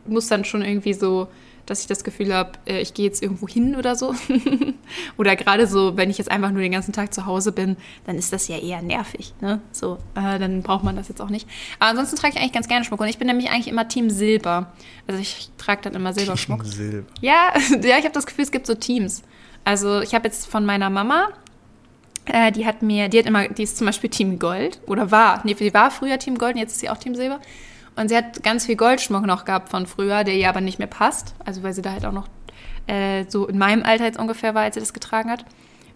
muss 0.06 0.28
dann 0.28 0.46
schon 0.46 0.64
irgendwie 0.64 0.94
so, 0.94 1.28
dass 1.70 1.82
ich 1.82 1.88
das 1.88 2.04
Gefühl 2.04 2.34
habe, 2.34 2.54
äh, 2.66 2.82
ich 2.82 2.94
gehe 2.94 3.06
jetzt 3.06 3.22
irgendwo 3.22 3.48
hin 3.48 3.76
oder 3.76 3.96
so. 3.96 4.16
oder 5.18 5.36
gerade 5.36 5.68
so, 5.68 5.96
wenn 5.98 6.10
ich 6.10 6.18
jetzt 6.18 6.32
einfach 6.32 6.52
nur 6.52 6.62
den 6.62 6.72
ganzen 6.72 6.94
Tag 6.94 7.14
zu 7.14 7.26
Hause 7.26 7.52
bin, 7.52 7.78
dann 8.06 8.18
ist 8.18 8.34
das 8.34 8.48
ja 8.48 8.58
eher 8.58 8.82
nervig. 8.82 9.34
Ne? 9.42 9.62
So, 9.72 9.98
äh, 10.16 10.40
dann 10.40 10.64
braucht 10.64 10.84
man 10.84 10.96
das 10.96 11.10
jetzt 11.10 11.22
auch 11.22 11.30
nicht. 11.30 11.48
Aber 11.80 11.92
ansonsten 11.92 12.16
trage 12.16 12.36
ich 12.36 12.40
eigentlich 12.40 12.54
ganz 12.54 12.68
gerne 12.68 12.86
Schmuck 12.86 13.00
und 13.02 13.08
ich 13.08 13.18
bin 13.18 13.28
nämlich 13.28 13.50
eigentlich 13.50 13.68
immer 13.68 13.88
Team 13.88 14.10
Silber. 14.10 14.74
Also 15.08 15.22
ich 15.22 15.50
trage 15.58 15.82
dann 15.84 15.94
immer 15.94 16.14
Silberschmuck. 16.14 16.66
Silber. 16.66 17.08
Ja, 17.22 17.54
ja, 17.84 17.98
ich 17.98 18.06
habe 18.06 18.14
das 18.14 18.26
Gefühl, 18.26 18.46
es 18.46 18.52
gibt 18.52 18.66
so 18.66 18.76
Teams. 18.76 19.22
Also 19.64 20.02
ich 20.02 20.16
habe 20.16 20.28
jetzt 20.28 20.48
von 20.48 20.66
meiner 20.66 20.90
Mama, 20.90 21.30
äh, 22.26 22.52
die 22.52 22.66
hat 22.66 22.82
mir, 22.82 23.10
die 23.10 23.20
hat 23.20 23.26
immer, 23.26 23.48
die 23.48 23.64
ist 23.64 23.78
zum 23.78 23.86
Beispiel 23.86 24.10
Team 24.10 24.40
Gold 24.40 24.80
oder 24.88 25.12
war, 25.12 25.42
nee, 25.44 25.54
die 25.54 25.74
war 25.74 25.92
früher 25.92 26.18
Team 26.18 26.38
Gold 26.38 26.56
und 26.56 26.62
jetzt 26.62 26.74
ist 26.74 26.80
sie 26.80 26.90
auch 26.90 26.98
Team 26.98 27.16
Silber. 27.16 27.40
Und 28.00 28.10
sie 28.10 28.16
hat 28.16 28.44
ganz 28.44 28.66
viel 28.66 28.76
Goldschmuck 28.76 29.26
noch 29.26 29.46
gehabt 29.46 29.70
von 29.70 29.86
früher, 29.86 30.24
der 30.24 30.36
ihr 30.36 30.50
aber 30.50 30.62
nicht 30.62 30.80
mehr 30.80 30.88
passt. 30.88 31.36
Also 31.44 31.64
weil 31.64 31.74
sie 31.74 31.82
da 31.82 31.92
halt 31.92 32.06
auch 32.06 32.12
noch 32.12 32.28
äh, 32.88 33.26
so 33.28 33.48
in 33.48 33.58
meinem 33.58 33.84
Alter 33.84 34.06
jetzt 34.06 34.20
ungefähr 34.20 34.56
war, 34.56 34.64
als 34.64 34.76
sie 34.76 34.80
das 34.80 34.94
getragen 34.94 35.30
hat. 35.30 35.46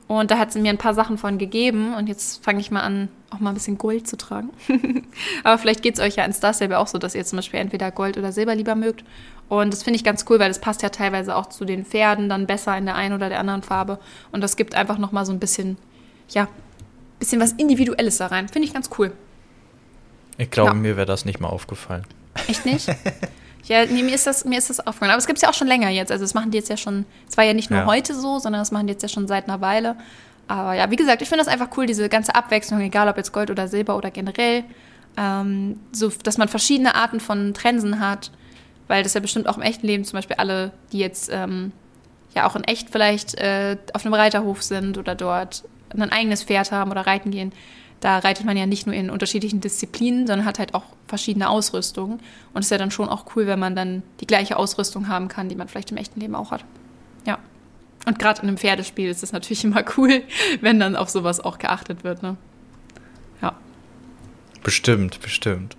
Und 0.07 0.31
da 0.31 0.37
hat 0.37 0.51
sie 0.51 0.59
mir 0.59 0.69
ein 0.69 0.77
paar 0.77 0.93
Sachen 0.93 1.17
von 1.17 1.37
gegeben 1.37 1.93
und 1.95 2.07
jetzt 2.07 2.43
fange 2.43 2.59
ich 2.59 2.71
mal 2.71 2.81
an, 2.81 3.07
auch 3.29 3.39
mal 3.39 3.51
ein 3.51 3.53
bisschen 3.53 3.77
Gold 3.77 4.05
zu 4.05 4.17
tragen. 4.17 4.49
Aber 5.45 5.57
vielleicht 5.57 5.81
geht 5.81 5.95
es 5.95 6.01
euch 6.01 6.17
ja 6.17 6.25
in 6.25 6.33
Star 6.33 6.53
auch 6.77 6.87
so, 6.87 6.97
dass 6.97 7.15
ihr 7.15 7.23
zum 7.23 7.37
Beispiel 7.37 7.61
entweder 7.61 7.89
Gold 7.89 8.17
oder 8.17 8.33
Silber 8.33 8.53
lieber 8.53 8.75
mögt. 8.75 9.05
Und 9.47 9.71
das 9.71 9.81
finde 9.81 9.95
ich 9.95 10.03
ganz 10.03 10.25
cool, 10.29 10.39
weil 10.39 10.49
das 10.49 10.59
passt 10.59 10.81
ja 10.81 10.89
teilweise 10.89 11.35
auch 11.35 11.45
zu 11.45 11.63
den 11.63 11.85
Pferden 11.85 12.27
dann 12.27 12.47
besser 12.47 12.77
in 12.77 12.85
der 12.85 12.95
einen 12.95 13.15
oder 13.15 13.29
der 13.29 13.39
anderen 13.39 13.63
Farbe. 13.63 13.97
Und 14.33 14.41
das 14.41 14.57
gibt 14.57 14.75
einfach 14.75 14.97
nochmal 14.97 15.25
so 15.25 15.31
ein 15.31 15.39
bisschen 15.39 15.77
ja, 16.29 16.49
bisschen 17.19 17.39
was 17.39 17.53
Individuelles 17.53 18.17
da 18.17 18.27
rein. 18.27 18.49
Finde 18.49 18.67
ich 18.67 18.73
ganz 18.73 18.89
cool. 18.97 19.13
Ich 20.37 20.49
glaube, 20.51 20.71
Ja. 20.71 20.75
mir 20.75 20.95
wäre 20.97 21.05
das 21.05 21.25
nicht 21.25 21.39
mal 21.39 21.49
aufgefallen. 21.49 22.03
Echt 22.47 22.65
nicht? 22.65 22.87
ja, 23.65 23.85
nee, 23.85 24.03
mir 24.03 24.15
ist 24.15 24.25
das, 24.27 24.45
mir 24.45 24.57
ist 24.57 24.69
das 24.69 24.79
aufgefallen. 24.79 25.11
Aber 25.11 25.19
es 25.19 25.27
gibt 25.27 25.37
es 25.37 25.43
ja 25.43 25.49
auch 25.49 25.53
schon 25.53 25.67
länger 25.67 25.89
jetzt. 25.89 26.11
Also 26.11 26.23
das 26.23 26.33
machen 26.33 26.51
die 26.51 26.57
jetzt 26.57 26.69
ja 26.69 26.77
schon, 26.77 27.05
es 27.29 27.37
war 27.37 27.43
ja 27.43 27.53
nicht 27.53 27.69
nur 27.69 27.81
Ja. 27.81 27.85
heute 27.85 28.13
so, 28.15 28.39
sondern 28.39 28.61
das 28.61 28.71
machen 28.71 28.87
die 28.87 28.93
jetzt 28.93 29.03
ja 29.03 29.09
schon 29.09 29.27
seit 29.27 29.47
einer 29.47 29.61
Weile. 29.61 29.95
Aber 30.47 30.73
ja, 30.73 30.89
wie 30.91 30.95
gesagt, 30.95 31.21
ich 31.21 31.29
finde 31.29 31.43
das 31.45 31.53
einfach 31.53 31.69
cool, 31.77 31.85
diese 31.85 32.09
ganze 32.09 32.35
Abwechslung, 32.35 32.81
egal 32.81 33.07
ob 33.07 33.17
jetzt 33.17 33.31
Gold 33.31 33.49
oder 33.51 33.67
Silber 33.67 33.95
oder 33.95 34.11
generell. 34.11 34.63
Ähm, 35.15 35.79
so, 35.91 36.09
dass 36.23 36.37
man 36.37 36.47
verschiedene 36.47 36.95
Arten 36.95 37.19
von 37.19 37.53
Trensen 37.53 37.99
hat, 37.99 38.31
weil 38.87 39.03
das 39.03 39.13
ja 39.13 39.19
bestimmt 39.21 39.47
auch 39.47 39.57
im 39.57 39.61
echten 39.63 39.85
Leben 39.87 40.03
zum 40.03 40.17
Beispiel 40.17 40.35
alle, 40.37 40.71
die 40.91 40.97
jetzt 40.99 41.29
ähm, 41.31 41.71
ja 42.35 42.47
auch 42.47 42.55
in 42.55 42.63
echt 42.63 42.89
vielleicht 42.89 43.35
äh, 43.35 43.77
auf 43.93 44.03
einem 44.05 44.15
Reiterhof 44.15 44.63
sind 44.63 44.97
oder 44.97 45.13
dort 45.15 45.63
ein 45.95 46.11
eigenes 46.11 46.43
Pferd 46.43 46.71
haben 46.71 46.89
oder 46.89 47.01
reiten 47.05 47.29
gehen, 47.29 47.53
da 48.03 48.17
reitet 48.19 48.45
man 48.45 48.57
ja 48.57 48.65
nicht 48.65 48.85
nur 48.85 48.93
in 48.93 49.09
unterschiedlichen 49.09 49.61
Disziplinen, 49.61 50.27
sondern 50.27 50.45
hat 50.45 50.59
halt 50.59 50.73
auch 50.73 50.83
verschiedene 51.07 51.49
Ausrüstungen. 51.49 52.19
Und 52.53 52.59
es 52.59 52.65
ist 52.65 52.71
ja 52.71 52.77
dann 52.77 52.91
schon 52.91 53.07
auch 53.07 53.25
cool, 53.33 53.47
wenn 53.47 53.59
man 53.59 53.77
dann 53.77 54.03
die 54.19 54.27
gleiche 54.27 54.57
Ausrüstung 54.57 55.07
haben 55.07 55.29
kann, 55.29 55.47
die 55.47 55.55
man 55.55 55.69
vielleicht 55.69 55.91
im 55.91 55.97
echten 55.97 56.19
Leben 56.19 56.35
auch 56.35 56.51
hat. 56.51 56.65
Ja. 57.25 57.39
Und 58.05 58.19
gerade 58.19 58.41
in 58.41 58.49
einem 58.49 58.57
Pferdespiel 58.57 59.09
ist 59.09 59.23
es 59.23 59.31
natürlich 59.31 59.63
immer 59.63 59.85
cool, 59.97 60.21
wenn 60.61 60.81
dann 60.81 60.97
auf 60.97 61.09
sowas 61.09 61.39
auch 61.39 61.59
geachtet 61.59 62.03
wird. 62.03 62.23
Ne? 62.23 62.35
Ja. 63.41 63.53
Bestimmt, 64.63 65.21
bestimmt. 65.21 65.77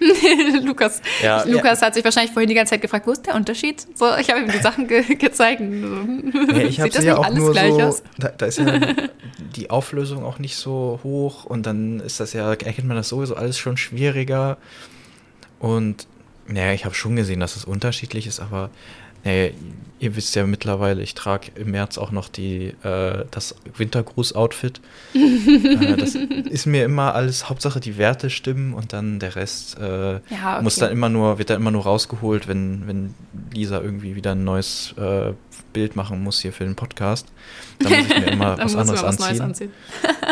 Lukas, 0.64 1.02
Ja, 1.22 1.44
Lukas 1.44 1.82
hat 1.82 1.94
sich 1.94 2.04
wahrscheinlich 2.04 2.32
vorhin 2.32 2.48
die 2.48 2.54
ganze 2.54 2.70
Zeit 2.70 2.82
gefragt, 2.82 3.06
wo 3.06 3.12
ist 3.12 3.26
der 3.26 3.34
Unterschied? 3.34 3.86
So, 3.96 4.16
ich 4.16 4.30
habe 4.30 4.40
ihm 4.40 4.50
die 4.50 4.58
Sachen 4.58 4.86
ge 4.88 5.02
gezeigt. 5.14 5.60
Ja, 5.60 6.56
ich 6.58 6.80
habe 6.80 6.90
Sieht 6.90 6.96
das 6.96 7.04
ja 7.04 7.12
nicht 7.12 7.18
auch 7.18 7.24
alles 7.24 7.38
nur 7.38 7.52
gleich 7.52 7.72
so, 7.72 7.80
aus? 7.80 8.02
da, 8.18 8.28
da 8.28 8.46
ist 8.46 8.58
ja 8.58 8.66
die 9.56 9.70
Auflösung 9.70 10.24
auch 10.24 10.38
nicht 10.38 10.56
so 10.56 11.00
hoch 11.02 11.44
und 11.44 11.66
dann 11.66 12.00
ist 12.00 12.20
das 12.20 12.32
ja, 12.32 12.50
erkennt 12.50 12.88
man 12.88 12.96
das 12.96 13.08
sowieso 13.08 13.36
alles 13.36 13.58
schon 13.58 13.76
schwieriger. 13.76 14.56
Und 15.58 16.06
naja, 16.46 16.72
ich 16.72 16.84
habe 16.84 16.94
schon 16.94 17.16
gesehen, 17.16 17.40
dass 17.40 17.56
es 17.56 17.64
unterschiedlich 17.64 18.26
ist, 18.26 18.40
aber 18.40 18.70
naja, 19.24 19.50
ihr 20.00 20.16
wisst 20.16 20.34
ja 20.34 20.46
mittlerweile, 20.46 21.02
ich 21.02 21.14
trage 21.14 21.52
im 21.54 21.72
März 21.72 21.98
auch 21.98 22.10
noch 22.10 22.28
die, 22.28 22.74
äh, 22.82 23.24
das 23.30 23.54
Wintergruß-Outfit. 23.76 24.80
äh, 25.14 25.96
das 25.96 26.14
ist 26.14 26.66
mir 26.66 26.84
immer 26.84 27.14
alles, 27.14 27.48
Hauptsache 27.50 27.80
die 27.80 27.98
Werte 27.98 28.30
stimmen 28.30 28.72
und 28.72 28.92
dann 28.94 29.20
der 29.20 29.36
Rest 29.36 29.78
äh, 29.78 30.12
Ja, 30.14 30.20
okay. 30.54 30.62
muss 30.62 30.76
dann 30.76 30.90
immer 30.90 31.10
nur, 31.10 31.38
wird 31.38 31.50
dann 31.50 31.60
immer 31.60 31.70
nur 31.70 31.82
rausgeholt, 31.82 32.48
wenn, 32.48 32.86
wenn 32.86 33.14
Lisa 33.52 33.80
irgendwie 33.80 34.16
wieder 34.16 34.32
ein 34.32 34.42
neues 34.42 34.94
äh, 34.96 35.34
Bild 35.72 35.96
machen 35.96 36.22
muss 36.22 36.40
hier 36.40 36.52
für 36.52 36.64
den 36.64 36.76
Podcast. 36.76 37.28
Dann 37.78 37.92
muss 37.92 38.10
ich 38.10 38.18
mir 38.18 38.32
immer 38.32 38.58
was 38.58 38.74
anderes 38.74 39.02
was 39.02 39.20
anziehen. 39.20 39.42
anziehen. 39.42 39.72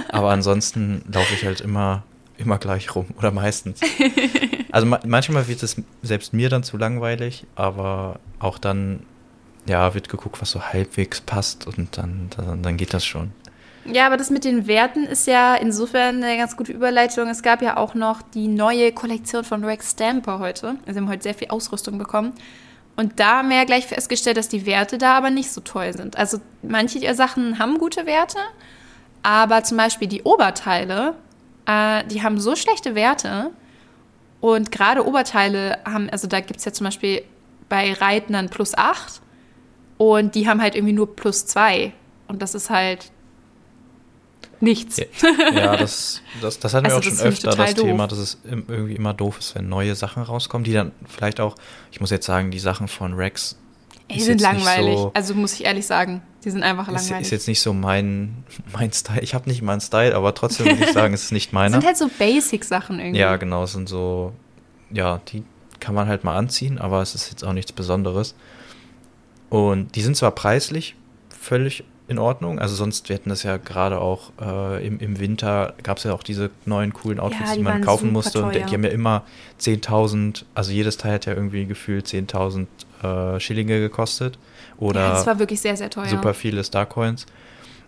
Aber 0.09 0.30
ansonsten 0.30 1.02
laufe 1.12 1.35
ich 1.35 1.45
halt 1.45 1.61
immer, 1.61 2.04
immer 2.38 2.59
gleich 2.59 2.95
rum 2.95 3.07
oder 3.18 3.30
meistens. 3.30 3.80
Also 4.73 4.87
ma 4.87 5.00
manchmal 5.07 5.49
wird 5.49 5.62
es 5.62 5.76
selbst 6.02 6.33
mir 6.33 6.49
dann 6.49 6.62
zu 6.62 6.76
langweilig, 6.76 7.47
aber 7.54 8.21
auch 8.38 8.59
dann, 8.59 9.00
ja, 9.66 9.95
wird 9.95 10.09
geguckt, 10.09 10.40
was 10.40 10.50
so 10.50 10.62
halbwegs 10.62 11.21
passt 11.21 11.66
und 11.66 11.97
dann, 11.97 12.30
dann, 12.37 12.62
dann 12.62 12.76
geht 12.76 12.95
das 12.95 13.04
schon. 13.04 13.33
Ja, 13.90 14.07
aber 14.07 14.18
das 14.18 14.28
mit 14.28 14.45
den 14.45 14.66
Werten 14.66 15.04
ist 15.04 15.26
ja 15.26 15.54
insofern 15.54 16.23
eine 16.23 16.37
ganz 16.37 16.57
gute 16.57 16.73
Überleitung. 16.73 17.28
Es 17.28 17.42
gab 17.42 17.62
ja 17.62 17.78
auch 17.78 17.95
noch 17.95 18.21
die 18.21 18.47
neue 18.47 18.92
Kollektion 18.92 19.45
von 19.45 19.64
Rex 19.64 19.92
Stamper 19.92 20.38
heute. 20.40 20.76
Also 20.87 20.95
wir 20.95 20.97
haben 20.97 21.09
heute 21.09 21.23
sehr 21.23 21.35
viel 21.35 21.49
Ausrüstung 21.49 21.97
bekommen. 21.97 22.35
Und 22.97 23.21
da 23.21 23.38
haben 23.38 23.49
wir 23.49 23.57
ja 23.57 23.64
gleich 23.64 23.87
festgestellt, 23.87 24.37
dass 24.37 24.49
die 24.49 24.66
Werte 24.66 24.99
da 24.99 25.16
aber 25.16 25.30
nicht 25.30 25.52
so 25.52 25.61
toll 25.61 25.92
sind. 25.97 26.18
Also 26.18 26.38
manche 26.62 27.00
der 27.00 27.14
Sachen 27.14 27.59
haben 27.59 27.78
gute 27.78 28.07
Werte, 28.07 28.38
aber 29.23 29.62
zum 29.62 29.76
Beispiel 29.78 30.09
die 30.09 30.23
Oberteile, 30.23 31.14
äh, 31.68 32.04
die 32.06 32.22
haben 32.22 32.40
so 32.40 32.56
schlechte 32.56 32.94
Werte. 32.94 33.50
Und 34.40 34.72
gerade 34.72 35.06
Oberteile 35.06 35.78
haben, 35.84 36.08
also 36.10 36.26
da 36.26 36.40
gibt 36.40 36.60
es 36.60 36.64
ja 36.64 36.72
zum 36.72 36.84
Beispiel 36.84 37.22
bei 37.68 37.92
Reitnern 37.92 38.48
plus 38.48 38.74
8 38.76 39.20
und 39.98 40.35
die 40.35 40.48
haben 40.48 40.62
halt 40.62 40.74
irgendwie 40.74 40.94
nur 40.94 41.14
plus 41.14 41.46
2. 41.46 41.92
Und 42.28 42.40
das 42.40 42.54
ist 42.54 42.70
halt 42.70 43.11
nichts. 44.61 45.00
Ja, 45.52 45.76
das, 45.76 46.22
das, 46.40 46.59
das 46.61 46.72
hatten 46.74 46.87
wir 46.87 46.94
Also 46.94 47.11
auch 47.11 47.16
schon 47.16 47.26
öfter, 47.26 47.50
das 47.50 47.74
Thema, 47.74 48.07
doof. 48.07 48.11
dass 48.11 48.18
es 48.18 48.38
irgendwie 48.44 48.94
immer 48.94 49.12
doof 49.12 49.38
ist, 49.38 49.54
wenn 49.57 49.68
neue 49.68 49.94
Sachen 49.96 50.22
rauskommen, 50.22 50.64
die 50.64 50.72
dann 50.72 50.92
vielleicht 51.07 51.40
auch, 51.40 51.57
ich 51.90 52.00
muss 52.00 52.11
jetzt 52.11 52.26
sagen, 52.26 52.50
die 52.50 52.59
Sachen 52.61 52.87
von 52.87 53.14
Rex 53.14 53.57
die 54.11 54.21
sind 54.21 54.40
langweilig. 54.40 54.97
so- 54.97 55.11
also 55.14 55.35
muss 55.35 55.53
ich 55.55 55.64
ehrlich 55.64 55.87
sagen, 55.87 56.23
die 56.44 56.51
sind 56.51 56.62
einfach 56.62 56.88
ist, 56.88 56.94
langweilig. 56.94 57.23
ist 57.27 57.31
jetzt 57.31 57.49
nicht 57.49 57.61
so 57.61 57.73
mein, 57.73 58.44
mein 58.73 58.92
Style. 58.92 59.21
Ich 59.21 59.35
habe 59.35 59.49
nicht 59.49 59.61
meinen 59.62 59.81
Style, 59.81 60.14
aber 60.14 60.35
trotzdem 60.35 60.66
würde 60.66 60.85
ich 60.85 60.92
sagen, 60.92 61.12
es 61.14 61.25
ist 61.25 61.33
nicht 61.33 61.47
das 61.49 61.53
meiner. 61.53 61.81
sind 61.81 61.87
halt 61.87 61.97
so 61.97 62.09
Basic-Sachen 62.18 62.99
irgendwie. 63.01 63.21
Ja, 63.21 63.37
genau, 63.37 63.64
es 63.64 63.73
sind 63.73 63.88
so, 63.88 64.33
ja, 64.90 65.21
die 65.29 65.42
kann 65.81 65.94
man 65.94 66.09
halt 66.09 66.25
mal 66.25 66.37
anziehen, 66.37 66.79
aber 66.79 67.03
es 67.03 67.14
ist 67.14 67.31
jetzt 67.31 67.44
auch 67.44 67.53
nichts 67.53 67.73
Besonderes. 67.73 68.35
Und 69.51 69.94
die 69.94 70.01
sind 70.03 70.16
zwar 70.16 70.31
preislich 70.33 70.94
völlig 71.29 71.85
in 72.09 72.18
Ordnung, 72.18 72.59
also 72.59 72.75
sonst, 72.75 73.11
wir 73.11 73.16
hätten 73.16 73.29
das 73.29 73.42
ja 73.42 73.59
gerade 73.59 74.01
auch 74.01 74.33
äh, 74.40 74.87
im, 74.87 74.99
im 74.99 75.18
Winter, 75.21 75.75
gab 75.83 75.99
es 75.99 76.05
ja 76.05 76.14
auch 76.14 76.23
diese 76.23 76.51
neuen 76.64 76.94
coolen 76.94 77.21
Outfits, 77.21 77.51
Ja, 77.51 77.53
die, 77.53 77.59
die 77.59 77.64
man 77.64 77.83
kaufen 77.83 78.12
musste. 78.12 78.42
Und 78.42 78.53
teuer. 78.55 78.64
die 78.64 78.75
haben 78.75 78.83
ja 78.85 78.88
immer 78.90 79.25
10.000, 79.61 80.44
also 80.55 80.73
jedes 80.73 80.97
Teil 80.97 81.12
hat 81.14 81.27
ja 81.27 81.35
irgendwie 81.35 81.66
gefühlt 81.66 82.07
10.000 82.07 82.66
äh, 83.02 83.38
Schillinge 83.40 83.80
gekostet. 83.80 84.38
Oder 84.78 85.00
ja, 85.00 85.11
das 85.11 85.26
war 85.26 85.38
wirklich 85.38 85.61
sehr, 85.61 85.76
sehr 85.76 85.90
teuer. 85.90 86.06
super 86.06 86.34
viele 86.34 86.62
Starcoins. 86.64 87.26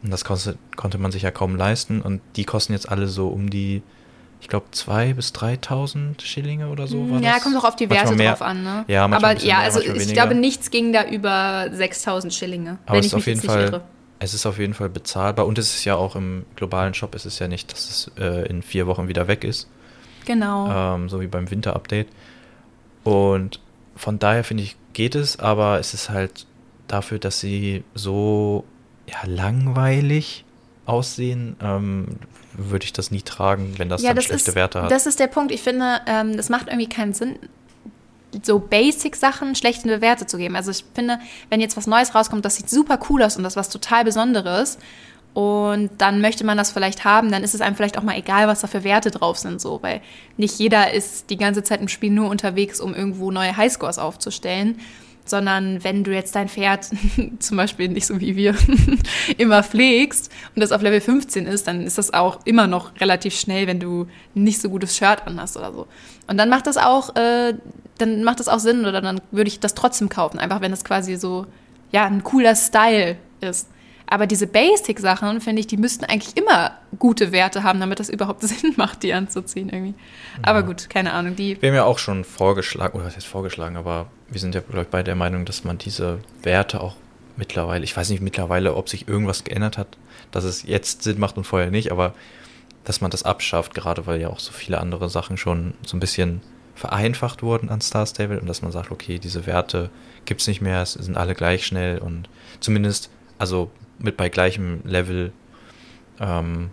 Und 0.03 0.11
das 0.11 0.25
kostet, 0.25 0.59
konnte 0.77 0.99
man 0.99 1.12
sich 1.12 1.23
ja 1.23 1.31
kaum 1.31 1.57
leisten. 1.57 2.01
Und 2.01 2.20
die 2.37 2.44
kosten 2.44 2.73
jetzt 2.73 2.88
alle 2.90 3.07
so 3.07 3.29
um 3.29 3.51
die, 3.51 3.83
ich 4.40 4.49
glaube, 4.49 4.66
2.000 4.75 5.14
bis 5.14 5.29
3.000 5.33 6.23
Schillinge 6.23 6.68
oder 6.68 6.87
so. 6.87 6.96
Hm, 6.99 7.23
ja, 7.23 7.35
das? 7.35 7.42
kommt 7.42 7.57
auch 7.57 7.64
auf 7.64 7.77
die 7.77 7.90
Werte 7.90 8.14
mehr. 8.14 8.31
drauf 8.31 8.42
an, 8.42 8.62
ne? 8.62 8.85
Ja, 8.88 9.05
Aber 9.05 9.37
ja, 9.37 9.57
mehr, 9.57 9.59
also 9.59 9.81
ich 9.81 9.88
weniger. 9.88 10.12
glaube, 10.12 10.35
nichts 10.35 10.70
ging 10.70 10.92
da 10.92 11.05
über 11.07 11.68
6000 11.73 12.33
Schillinge, 12.33 12.79
Aber 12.87 12.99
es 12.99 13.07
ist 13.07 13.14
auf 13.14 13.27
jeden 13.27 13.42
Fall, 13.42 13.64
irre. 13.64 13.83
es 14.18 14.33
ist 14.33 14.46
auf 14.46 14.59
jeden 14.59 14.73
Fall 14.75 14.88
bezahlbar. 14.88 15.46
Und 15.46 15.59
es 15.59 15.75
ist 15.75 15.85
ja 15.85 15.96
auch 15.96 16.16
im 16.16 16.46
globalen 16.57 16.94
Shop, 16.94 17.14
es 17.14 17.27
ist 17.27 17.38
ja 17.38 17.46
nicht, 17.49 17.70
dass 17.70 17.90
es 17.90 18.11
äh, 18.18 18.49
in 18.49 18.62
vier 18.62 18.87
Wochen 18.87 19.07
wieder 19.09 19.29
weg 19.29 19.44
ist. 19.44 19.68
Genau. 20.25 20.94
ähm, 20.94 21.09
so 21.09 21.20
wie 21.20 21.27
beim 21.27 21.51
Winter-Update. 21.51 22.09
Und 23.05 23.61
von 24.01 24.19
daher 24.19 24.45
finde 24.45 24.63
ich, 24.63 24.77
geht 24.95 25.15
es, 25.15 25.39
aber 25.39 25.79
es 25.79 25.95
ist 25.95 26.11
halt 26.11 26.47
dafür, 26.89 27.19
dass 27.19 27.39
sie 27.39 27.85
so 27.95 28.65
ja, 29.07 29.19
langweilig 29.27 30.45
aussehen, 30.87 31.57
ähm, 31.63 32.07
würde 32.55 32.85
ich 32.85 32.93
das 32.93 33.11
nie 33.11 33.23
tragen, 33.23 33.75
wenn 33.77 33.89
das 33.89 34.03
ja, 34.03 34.09
dann 34.09 34.17
das 34.17 34.25
schlechte 34.25 34.51
ist, 34.51 34.55
Werte 34.57 34.83
hat. 34.83 34.91
das 34.91 35.07
ist 35.07 35.21
der 35.21 35.29
Punkt. 35.29 35.53
Ich 35.53 35.63
finde, 35.63 36.01
ähm, 36.07 36.37
das 36.37 36.49
macht 36.49 36.69
irgendwie 36.69 36.89
keinen 36.89 37.13
Sinn, 37.13 37.39
so 38.43 38.59
Basic-Sachen 38.59 39.55
schlechte 39.55 40.01
Werte 40.01 40.27
zu 40.27 40.39
geben. 40.39 40.57
Also 40.57 40.71
ich 40.71 40.85
finde, 40.95 41.19
wenn 41.49 41.61
jetzt 41.61 41.77
was 41.77 41.87
Neues 41.87 42.15
rauskommt, 42.15 42.45
das 42.45 42.57
sieht 42.57 42.71
super 42.71 42.99
cool 43.09 43.23
aus 43.23 43.37
und 43.37 43.43
das 43.43 43.53
ist 43.53 43.57
was 43.57 43.69
total 43.69 44.05
Besonderes 44.05 44.79
und 45.33 45.90
dann 45.99 46.21
möchte 46.21 46.45
man 46.45 46.59
das 46.59 46.73
vielleicht 46.73 47.05
haben, 47.05 47.31
dann 47.31 47.45
ist 47.45 47.55
es 47.55 47.61
einem 47.61 47.77
vielleicht 47.77 47.97
auch 47.97 48.03
mal 48.03 48.19
egal, 48.19 48.49
was 48.49 48.61
da 48.61 48.66
für 48.66 48.83
Werte 48.83 49.11
drauf 49.11 49.38
sind, 49.38 49.61
so, 49.61 49.81
weil 49.83 50.01
nicht 50.37 50.59
jeder 50.59 50.93
ist 50.93 51.31
die 51.31 51.37
ganze 51.37 51.62
Zeit 51.62 51.81
im 51.81 51.88
Spiel 51.88 52.11
nur 52.11 52.29
unterwegs, 52.29 52.81
um 52.81 52.95
irgendwo 52.95 53.31
neue 53.31 53.57
Highscores 53.57 53.99
aufzustellen, 53.99 54.81
sondern 55.25 55.85
wenn 55.85 56.03
du 56.03 56.12
jetzt 56.12 56.35
dein 56.35 56.49
Pferd 56.49 56.90
zum 57.38 57.57
Beispiel 57.57 57.88
nicht 57.88 58.07
so 58.07 58.21
wie 58.21 58.35
wir 58.35 58.57
immer 59.38 59.62
pflegst 59.62 60.33
und 60.57 60.61
das 60.61 60.73
auf 60.73 60.83
Level 60.83 61.01
15 61.01 61.47
ist, 61.47 61.69
dann 61.69 61.83
ist 61.83 61.99
das 61.99 62.12
auch 62.12 62.40
immer 62.45 62.66
noch 62.66 63.01
relativ 63.01 63.38
schnell, 63.38 63.69
wenn 63.69 63.79
du 63.79 64.09
nicht 64.35 64.61
so 64.61 64.69
gutes 64.69 64.97
Shirt 64.97 65.27
anhast 65.27 65.57
oder 65.57 65.73
so. 65.73 65.87
Und 66.27 66.38
dann 66.38 66.49
macht 66.49 66.66
das 66.66 66.77
auch, 66.77 67.14
äh, 67.14 67.55
dann 67.99 68.25
macht 68.25 68.40
das 68.40 68.49
auch 68.49 68.59
Sinn 68.59 68.85
oder 68.85 69.01
dann 69.01 69.21
würde 69.31 69.49
ich 69.49 69.61
das 69.61 69.75
trotzdem 69.75 70.09
kaufen, 70.09 70.40
einfach 70.40 70.61
wenn 70.61 70.73
es 70.73 70.85
quasi 70.85 71.14
so, 71.14 71.47
ja, 71.93 72.07
ein 72.07 72.25
cooler 72.25 72.57
Style 72.57 73.16
ist. 73.40 73.69
Aber 74.11 74.27
diese 74.27 74.49
Basic-Sachen, 74.49 75.40
finde 75.40 75.61
ich, 75.61 75.68
die 75.68 75.77
müssten 75.77 76.05
eigentlich 76.05 76.37
immer 76.37 76.73
gute 76.99 77.31
Werte 77.31 77.62
haben, 77.62 77.79
damit 77.79 78.01
das 78.01 78.09
überhaupt 78.09 78.42
Sinn 78.46 78.75
macht, 78.77 79.05
die 79.05 79.14
anzuziehen 79.14 79.70
irgendwie. 79.70 79.94
Aber 80.42 80.64
gut, 80.64 80.90
keine 80.90 81.12
Ahnung, 81.12 81.37
die 81.37 81.61
Wir 81.62 81.70
haben 81.70 81.77
ja 81.77 81.85
auch 81.85 81.99
schon 81.99 82.25
vorgeschlagen, 82.25 82.99
oder 82.99 83.07
was 83.07 83.16
heißt 83.16 83.27
vorgeschlagen, 83.27 83.77
aber 83.77 84.11
wir 84.29 84.40
sind 84.40 84.55
ja, 84.55 84.61
glaube 84.61 84.83
ich, 84.83 84.88
beide 84.88 85.05
der 85.05 85.14
Meinung, 85.14 85.44
dass 85.44 85.64
man 85.64 85.79
diese 85.79 86.18
Werte 86.42 86.81
auch 86.81 86.96
mittlerweile, 87.37 87.85
ich 87.85 87.96
weiß 87.96 88.11
nicht 88.11 88.20
mittlerweile, 88.20 88.75
ob 88.75 88.88
sich 88.88 89.09
irgendwas 89.09 89.44
geändert 89.44 89.79
hat, 89.79 89.96
dass 90.33 90.44
es 90.44 90.64
jetzt 90.64 91.05
Sinn 91.05 91.20
macht 91.20 91.37
und 91.37 91.44
vorher 91.44 91.70
nicht, 91.70 91.92
aber 91.92 92.14
dass 92.85 93.01
man 93.01 93.11
das 93.11 93.23
abschafft, 93.23 93.75
gerade 93.75 94.07
weil 94.07 94.20
ja 94.20 94.29
auch 94.29 94.40
so 94.40 94.53
viele 94.53 94.79
andere 94.79 95.09
Sachen 95.09 95.37
schon 95.37 95.75
so 95.87 95.96
ein 95.96 96.01
bisschen 96.01 96.40
vereinfacht 96.75 97.42
wurden 97.42 97.68
an 97.68 97.81
Star 97.81 98.07
Stable 98.07 98.40
und 98.40 98.46
dass 98.46 98.62
man 98.62 98.73
sagt, 98.73 98.90
okay, 98.90 99.18
diese 99.18 99.46
Werte 99.46 99.90
gibt 100.25 100.40
es 100.40 100.46
nicht 100.46 100.61
mehr, 100.61 100.83
es 100.83 100.94
sind 100.94 101.16
alle 101.16 101.35
gleich 101.35 101.66
schnell 101.66 101.99
und 101.99 102.29
zumindest, 102.59 103.11
also 103.38 103.70
mit 104.01 104.17
bei 104.17 104.29
gleichem 104.29 104.81
Level 104.85 105.33
ähm, 106.19 106.71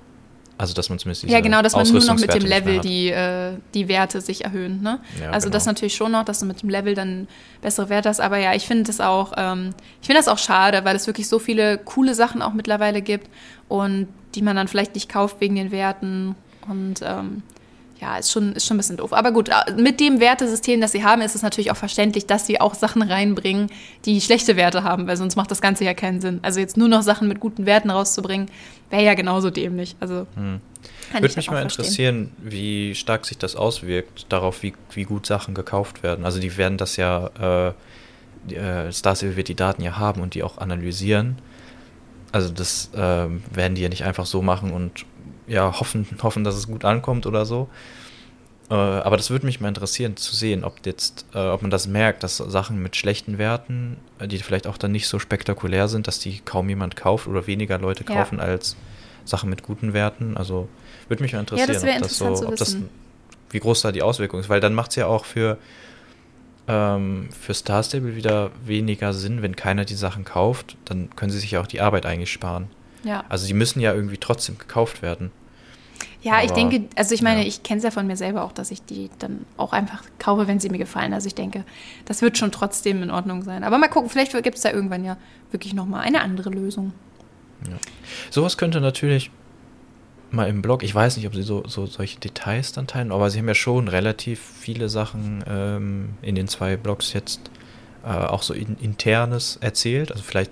Also, 0.58 0.74
dass 0.74 0.90
man 0.90 0.98
zumindest 0.98 1.24
diese 1.24 1.34
Ja, 1.34 1.42
genau, 1.42 1.62
dass 1.62 1.74
man 1.74 1.88
nur 1.88 2.04
noch 2.04 2.18
mit 2.18 2.34
dem 2.34 2.46
Level 2.46 2.80
die, 2.80 3.10
äh, 3.10 3.54
die 3.74 3.88
Werte 3.88 4.22
sich 4.22 4.44
erhöhen. 4.44 4.82
Ne? 4.82 5.00
Ja, 5.22 5.30
also 5.30 5.50
das 5.50 5.63
genau. 5.63 5.74
natürlich 5.74 5.96
schon 5.96 6.12
noch, 6.12 6.26
dass 6.26 6.40
du 6.40 6.46
mit 6.46 6.62
dem 6.63 6.70
Level 6.70 6.96
dann 6.96 7.28
bessere 7.62 7.90
Werte 7.90 8.10
hast. 8.10 8.20
Aber 8.20 8.38
ja, 8.38 8.56
ich 8.56 8.66
finde 8.66 8.86
das 8.86 9.00
auch, 9.00 9.34
ähm, 9.38 9.70
ich 10.02 10.08
finde 10.08 10.20
das 10.20 10.28
auch 10.28 10.40
schade, 10.40 10.84
weil 10.84 10.96
es 10.96 11.06
wirklich 11.06 11.28
so 11.28 11.38
viele 11.38 11.78
coole 11.78 12.16
Sachen 12.16 12.42
auch 12.42 12.54
mittlerweile 12.54 13.02
gibt 13.02 13.30
und 13.68 14.08
die 14.34 14.42
man 14.42 14.56
dann 14.56 14.68
vielleicht 14.68 14.96
nicht 14.96 15.10
kauft 15.10 15.40
wegen 15.42 15.56
den 15.56 15.72
Werten. 15.72 16.36
Und 16.68 17.02
ähm, 17.04 17.44
ja, 18.00 18.18
ist 18.18 18.32
schon, 18.32 18.54
ist 18.54 18.66
schon 18.66 18.76
ein 18.76 18.80
bisschen 18.80 18.98
doof. 18.98 19.14
Aber 19.14 19.32
gut, 19.32 19.50
äh, 19.50 19.74
mit 19.76 20.00
dem 20.00 20.20
Wertesystem, 20.20 20.82
das 20.82 20.92
sie 20.92 21.04
haben, 21.04 21.22
ist 21.22 21.36
es 21.36 21.42
natürlich 21.42 21.72
auch 21.72 21.78
verständlich, 21.78 22.28
dass 22.28 22.46
sie 22.46 22.62
auch 22.62 22.76
Sachen 22.76 23.02
reinbringen, 23.02 23.70
die 24.06 24.22
schlechte 24.22 24.56
Werte 24.56 24.84
haben, 24.84 25.08
weil 25.08 25.18
sonst 25.18 25.36
macht 25.36 25.50
das 25.52 25.62
Ganze 25.62 25.84
ja 25.84 25.94
keinen 25.94 26.22
Sinn. 26.22 26.40
Also 26.44 26.60
jetzt 26.60 26.78
nur 26.78 26.88
noch 26.88 27.02
Sachen 27.02 27.28
mit 27.28 27.40
guten 27.40 27.66
Werten 27.66 27.90
rauszubringen, 27.90 28.50
wäre 28.90 29.04
ja 29.04 29.14
genauso 29.16 29.50
dämlich. 29.50 29.96
Also 30.00 30.28
kann 30.36 30.62
Würde 31.22 31.28
ich 31.28 31.36
mich 31.38 31.50
mal 31.50 31.62
verstehen. 31.62 31.84
interessieren, 31.84 32.32
wie 32.40 32.96
stark 32.96 33.26
sich 33.26 33.38
das 33.38 33.56
auswirkt, 33.56 34.28
darauf, 34.30 34.62
wie, 34.62 34.74
wie 34.92 35.04
gut 35.04 35.26
Sachen 35.26 35.56
gekauft 35.56 36.04
werden. 36.04 36.26
Also 36.26 36.40
die 36.40 36.56
werden 36.58 36.78
das 36.78 36.98
ja, 36.98 37.74
äh, 38.50 38.54
äh, 38.54 38.92
Starstable 38.92 39.36
wird 39.36 39.48
die 39.48 39.56
Daten 39.56 39.82
ja 39.82 39.98
haben 39.98 40.22
und 40.22 40.34
die 40.36 40.44
auch 40.44 40.58
analysieren. 40.58 41.38
Also 42.32 42.50
das 42.50 42.92
ähm, 42.94 43.42
werden 43.52 43.76
die 43.76 43.82
ja 43.82 43.90
nicht 43.90 44.04
einfach 44.04 44.26
so 44.26 44.42
machen 44.42 44.72
und 44.72 45.06
ja, 45.48 45.80
hoffen, 45.80 46.06
hoffen, 46.22 46.44
dass 46.44 46.56
es 46.56 46.68
gut 46.68 46.86
ankommt 46.86 47.26
oder 47.26 47.46
so. 47.46 47.70
Äh, 48.70 48.74
aber 48.74 49.16
das 49.16 49.30
würde 49.30 49.46
mich 49.46 49.62
mal 49.62 49.70
interessieren 49.70 50.18
zu 50.18 50.36
sehen, 50.36 50.64
ob 50.64 50.86
jetzt, 50.86 51.26
äh, 51.34 51.40
ob 51.40 51.62
man 51.62 51.72
das 51.72 51.88
merkt, 51.88 52.24
dass 52.24 52.38
Sachen 52.38 52.82
mit 52.82 52.96
schlechten 52.98 53.38
Werten, 53.38 53.98
äh, 54.20 54.28
die 54.28 54.38
vielleicht 54.40 54.68
auch 54.68 54.78
dann 54.78 54.92
nicht 54.92 55.08
so 55.08 55.20
spektakulär 55.20 55.88
sind, 55.88 56.08
dass 56.08 56.20
die 56.20 56.40
kaum 56.40 56.68
jemand 56.68 56.96
kauft 56.98 57.28
oder 57.28 57.48
weniger 57.48 57.78
Leute 57.78 58.04
Ja. 58.08 58.16
kaufen 58.16 58.40
als 58.42 58.76
Sachen 59.24 59.50
mit 59.50 59.64
guten 59.64 59.94
Werten. 59.94 60.36
Also 60.36 60.68
würde 61.08 61.24
mich 61.24 61.34
mal 61.34 61.40
interessieren, 61.40 61.74
das 61.74 61.84
wär 61.84 61.96
ob 61.96 62.02
das 62.02 62.18
so, 62.18 62.48
ob 62.48 62.56
das, 62.58 62.78
wie 63.52 63.60
groß 63.60 63.82
da 63.82 63.92
die 63.94 64.02
Auswirkung 64.02 64.42
ist, 64.42 64.50
weil 64.50 64.60
dann 64.60 64.74
macht 64.74 64.90
es 64.92 64.98
ja 64.98 65.08
auch 65.08 65.24
für 65.24 65.58
ähm, 66.68 67.30
für 67.40 67.54
Star 67.54 67.82
Stable 67.82 68.18
wieder 68.18 68.52
weniger 68.66 69.14
Sinn, 69.14 69.42
wenn 69.42 69.56
keiner 69.56 69.86
die 69.86 69.96
Sachen 69.96 70.26
kauft, 70.26 70.76
dann 70.84 71.10
können 71.16 71.32
sie 71.32 71.40
sich 71.40 71.52
ja 71.52 71.62
auch 71.62 71.68
die 71.68 71.80
Arbeit 71.80 72.06
eigentlich 72.06 72.32
sparen. 72.32 72.68
Ja. 73.08 73.24
Also 73.30 73.48
die 73.48 73.54
müssen 73.54 73.80
ja 73.80 73.93
irgendwie 73.93 74.17
trotzdem 74.17 74.58
gekauft 74.58 75.02
werden. 75.02 75.32
Ja, 76.22 76.43
ich 76.43 76.52
Aber, 76.52 76.60
denke, 76.60 76.89
also 76.96 77.13
ich 77.13 77.22
meine, 77.22 77.41
ja. 77.41 77.48
ich 77.48 77.63
kenne 77.63 77.78
es 77.78 77.84
ja 77.84 77.91
von 77.91 78.06
mir 78.06 78.17
selber 78.17 78.43
auch, 78.43 78.52
dass 78.52 78.72
ich 78.72 78.84
die 78.84 79.10
dann 79.20 79.46
auch 79.56 79.72
einfach 79.72 80.04
kaufe, 80.20 80.48
wenn 80.48 80.60
sie 80.60 80.70
mir 80.70 80.78
gefallen. 80.78 81.13
Also 81.13 81.28
ich 81.28 81.36
denke, 81.36 81.63
das 82.06 82.22
wird 82.22 82.38
schon 82.38 82.52
trotzdem 82.52 83.02
in 83.02 83.12
Ordnung 83.12 83.43
sein. 83.43 83.63
Aber 83.63 83.78
mal 83.78 83.88
gucken, 83.88 84.10
vielleicht 84.10 84.32
gibt 84.43 84.58
es 84.58 84.63
da 84.63 84.72
irgendwann 84.72 85.06
ja 85.06 85.17
wirklich 85.52 85.74
nochmal 85.74 86.02
eine 86.02 86.22
andere 86.22 86.50
Lösung. 86.50 86.91
Sowas 88.30 88.58
könnte 88.58 88.82
natürlich 88.82 89.32
mal 90.32 90.50
im 90.50 90.62
Blog, 90.62 90.84
ich 90.84 90.93
weiß 90.93 91.17
nicht, 91.17 91.28
ob 91.28 91.36
sie 91.36 91.43
so, 91.43 91.63
so 91.67 91.86
solche 91.86 92.20
Details 92.20 92.74
dann 92.74 92.88
teilen, 92.88 93.12
aber 93.12 93.30
sie 93.30 93.39
haben 93.39 93.48
ja 93.48 93.56
schon 93.56 93.88
relativ 93.88 94.39
viele 94.39 94.89
Sachen 94.89 95.43
ähm, 95.48 96.10
in 96.22 96.36
den 96.36 96.48
zwei 96.48 96.76
Blogs 96.76 97.13
jetzt 97.13 97.50
äh, 98.04 98.10
auch 98.10 98.43
so 98.43 98.54
in, 98.54 98.76
internes 98.78 99.58
erzählt. 99.62 100.12
Also 100.12 100.24
vielleicht 100.24 100.52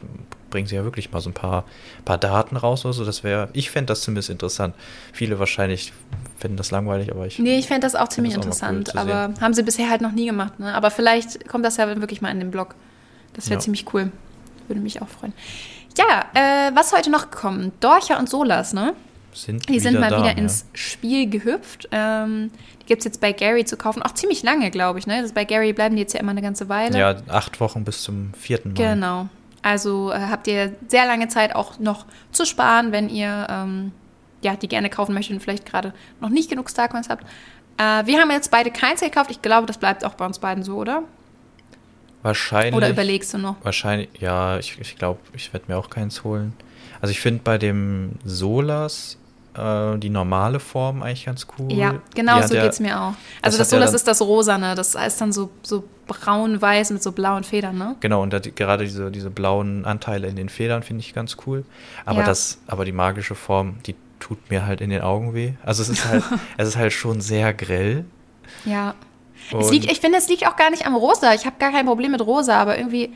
bringen 0.55 0.69
sie 0.69 0.75
ja 0.75 0.85
wirklich 0.85 1.11
mal 1.11 1.19
so 1.19 1.29
ein 1.29 1.33
paar, 1.33 1.65
paar 2.05 2.17
Daten 2.17 2.55
raus 2.55 2.85
oder 2.85 2.93
so. 2.93 3.03
Das 3.03 3.25
wäre, 3.25 3.49
ich 3.51 3.69
fände 3.71 3.87
das 3.87 3.99
zumindest 3.99 4.29
interessant. 4.29 4.73
Viele 5.11 5.37
wahrscheinlich 5.37 5.91
fänden 6.37 6.55
das 6.55 6.71
langweilig, 6.71 7.11
aber 7.11 7.27
ich. 7.27 7.37
Nee, 7.39 7.59
ich 7.59 7.67
fände 7.67 7.81
das 7.81 7.93
auch 7.93 8.07
ziemlich 8.07 8.35
das 8.35 8.41
auch 8.41 8.61
mal 8.61 8.69
cool 8.71 8.77
interessant, 8.77 8.97
aber 8.97 9.41
haben 9.41 9.53
sie 9.53 9.63
bisher 9.63 9.89
halt 9.89 9.99
noch 9.99 10.13
nie 10.13 10.25
gemacht. 10.27 10.57
Ne? 10.61 10.73
Aber 10.73 10.91
vielleicht 10.91 11.45
kommt 11.49 11.65
das 11.65 11.75
ja 11.75 11.87
wirklich 11.99 12.21
mal 12.21 12.29
in 12.31 12.39
den 12.39 12.51
Blog. 12.51 12.75
Das 13.33 13.47
wäre 13.47 13.55
Ja. 13.55 13.59
ziemlich 13.59 13.85
cool. 13.93 14.13
Würde 14.69 14.79
mich 14.81 15.01
auch 15.01 15.09
freuen. 15.09 15.33
Ja, 15.97 16.23
äh, 16.33 16.71
was 16.73 16.93
heute 16.93 17.09
noch 17.11 17.29
gekommen? 17.31 17.73
Dorcha 17.81 18.17
und 18.17 18.29
Solas, 18.29 18.71
ne? 18.71 18.93
Sind 19.33 19.67
Die 19.67 19.81
sind 19.81 19.99
mal 19.99 20.09
da, 20.09 20.19
wieder 20.19 20.33
ne? 20.35 20.39
ins 20.39 20.65
Spiel 20.71 21.29
gehüpft. 21.29 21.89
Ähm, 21.91 22.49
die 22.81 22.85
gibt 22.85 22.99
es 23.01 23.05
jetzt 23.05 23.19
bei 23.19 23.33
Gary 23.33 23.65
zu 23.65 23.75
kaufen. 23.75 24.01
Auch 24.01 24.13
ziemlich 24.13 24.41
lange, 24.43 24.71
glaube 24.71 24.99
ich. 24.99 25.07
Ne? 25.07 25.21
Das 25.21 25.33
bei 25.33 25.43
Gary 25.43 25.73
bleiben 25.73 25.97
die 25.97 26.01
jetzt 26.01 26.13
ja 26.13 26.21
immer 26.21 26.31
eine 26.31 26.41
ganze 26.41 26.69
Weile. 26.69 26.97
Ja, 26.97 27.15
acht 27.27 27.59
Wochen 27.59 27.83
bis 27.83 28.01
zum 28.03 28.33
vierten 28.33 28.69
Mal. 28.71 28.93
Genau. 28.95 29.27
Also 29.65 30.11
äh, 30.11 30.19
habt 30.29 30.45
ihr 30.45 30.75
sehr 30.87 31.07
lange 31.07 31.27
Zeit 31.27 31.55
auch 31.55 31.79
noch 31.79 32.05
zu 32.31 32.45
sparen, 32.45 32.91
wenn 32.91 33.09
ihr 33.09 33.47
ähm, 33.49 33.93
ja, 34.43 34.55
die 34.55 34.67
gerne 34.67 34.91
kaufen 34.91 35.15
möchtet 35.15 35.33
und 35.33 35.39
vielleicht 35.39 35.65
gerade 35.65 35.91
noch 36.21 36.29
nicht 36.29 36.51
genug 36.51 36.69
Starcoins 36.69 37.09
habt. 37.09 37.23
Äh, 37.77 38.05
wir 38.05 38.19
haben 38.19 38.29
jetzt 38.29 38.51
beide 38.51 38.69
keins 38.69 39.01
gekauft. 39.01 39.31
Ich 39.31 39.41
glaube, 39.41 39.65
das 39.65 39.79
bleibt 39.79 40.05
auch 40.05 40.13
bei 40.13 40.23
uns 40.23 40.37
beiden 40.37 40.63
so, 40.63 40.75
oder? 40.75 41.01
Wahrscheinlich. 42.21 42.75
Oder 42.75 42.91
überlegst 42.91 43.33
du 43.33 43.39
noch? 43.39 43.55
Wahrscheinlich, 43.63 44.09
ja, 44.19 44.59
ich, 44.59 44.79
ich 44.79 44.97
glaube, 44.97 45.19
ich 45.33 45.51
werde 45.51 45.65
mir 45.67 45.79
auch 45.79 45.89
keins 45.89 46.23
holen. 46.23 46.53
Also 47.01 47.11
ich 47.11 47.19
finde 47.19 47.41
bei 47.43 47.57
dem 47.57 48.11
Solas 48.23 49.17
äh, 49.57 49.97
die 49.97 50.09
normale 50.09 50.59
Form 50.59 51.01
eigentlich 51.03 51.25
ganz 51.25 51.47
cool. 51.57 51.71
Ja, 51.71 51.95
genau 52.13 52.33
hat 52.33 52.47
so 52.47 52.55
ja- 52.55 52.63
geht 52.63 52.73
es 52.73 52.79
mir 52.79 52.99
auch. 52.99 53.13
das 53.41 53.43
Also 53.43 53.57
das, 53.59 53.71
ja 53.71 53.77
Solas 53.77 53.89
dann- 53.91 53.95
ist 53.95 54.07
das 54.07 54.21
Rosane. 54.21 54.75
Das 54.75 54.95
ist 54.95 55.21
dann 55.21 55.31
so, 55.31 55.49
so 55.63 55.83
braun-weiß 56.07 56.91
mit 56.91 57.01
so 57.03 57.11
blauen 57.11 57.43
Federn, 57.43 57.77
ne? 57.77 57.95
Genau, 57.99 58.21
und 58.21 58.31
da, 58.33 58.39
gerade 58.39 58.83
diese, 58.83 59.11
diese 59.11 59.29
blauen 59.29 59.85
Anteile 59.85 60.27
in 60.27 60.35
den 60.35 60.49
Federn 60.49 60.83
finde 60.83 61.01
ich 61.01 61.13
ganz 61.13 61.37
cool. 61.45 61.65
Aber 62.05 62.19
Ja. 62.19 62.25
das, 62.25 62.59
aber 62.67 62.85
die 62.85 62.91
magische 62.91 63.35
Form, 63.35 63.77
die 63.85 63.95
tut 64.19 64.49
mir 64.49 64.65
halt 64.65 64.81
in 64.81 64.89
den 64.89 65.01
Augen 65.01 65.33
weh. 65.33 65.53
Also 65.63 65.81
es 65.83 65.89
ist 65.89 66.05
halt, 66.07 66.23
es 66.57 66.67
ist 66.69 66.77
halt 66.77 66.93
schon 66.93 67.21
sehr 67.21 67.53
grell. 67.53 68.05
Ja. 68.65 68.93
Liegt, 69.69 69.91
ich 69.91 69.99
finde, 69.99 70.17
es 70.17 70.27
liegt 70.27 70.47
auch 70.47 70.55
gar 70.55 70.71
nicht 70.71 70.87
am 70.87 70.95
Rosa. 70.95 71.33
Ich 71.35 71.45
habe 71.45 71.57
gar 71.59 71.71
kein 71.71 71.85
Problem 71.85 72.11
mit 72.11 72.21
Rosa, 72.25 72.59
aber 72.59 72.77
irgendwie 72.77 73.13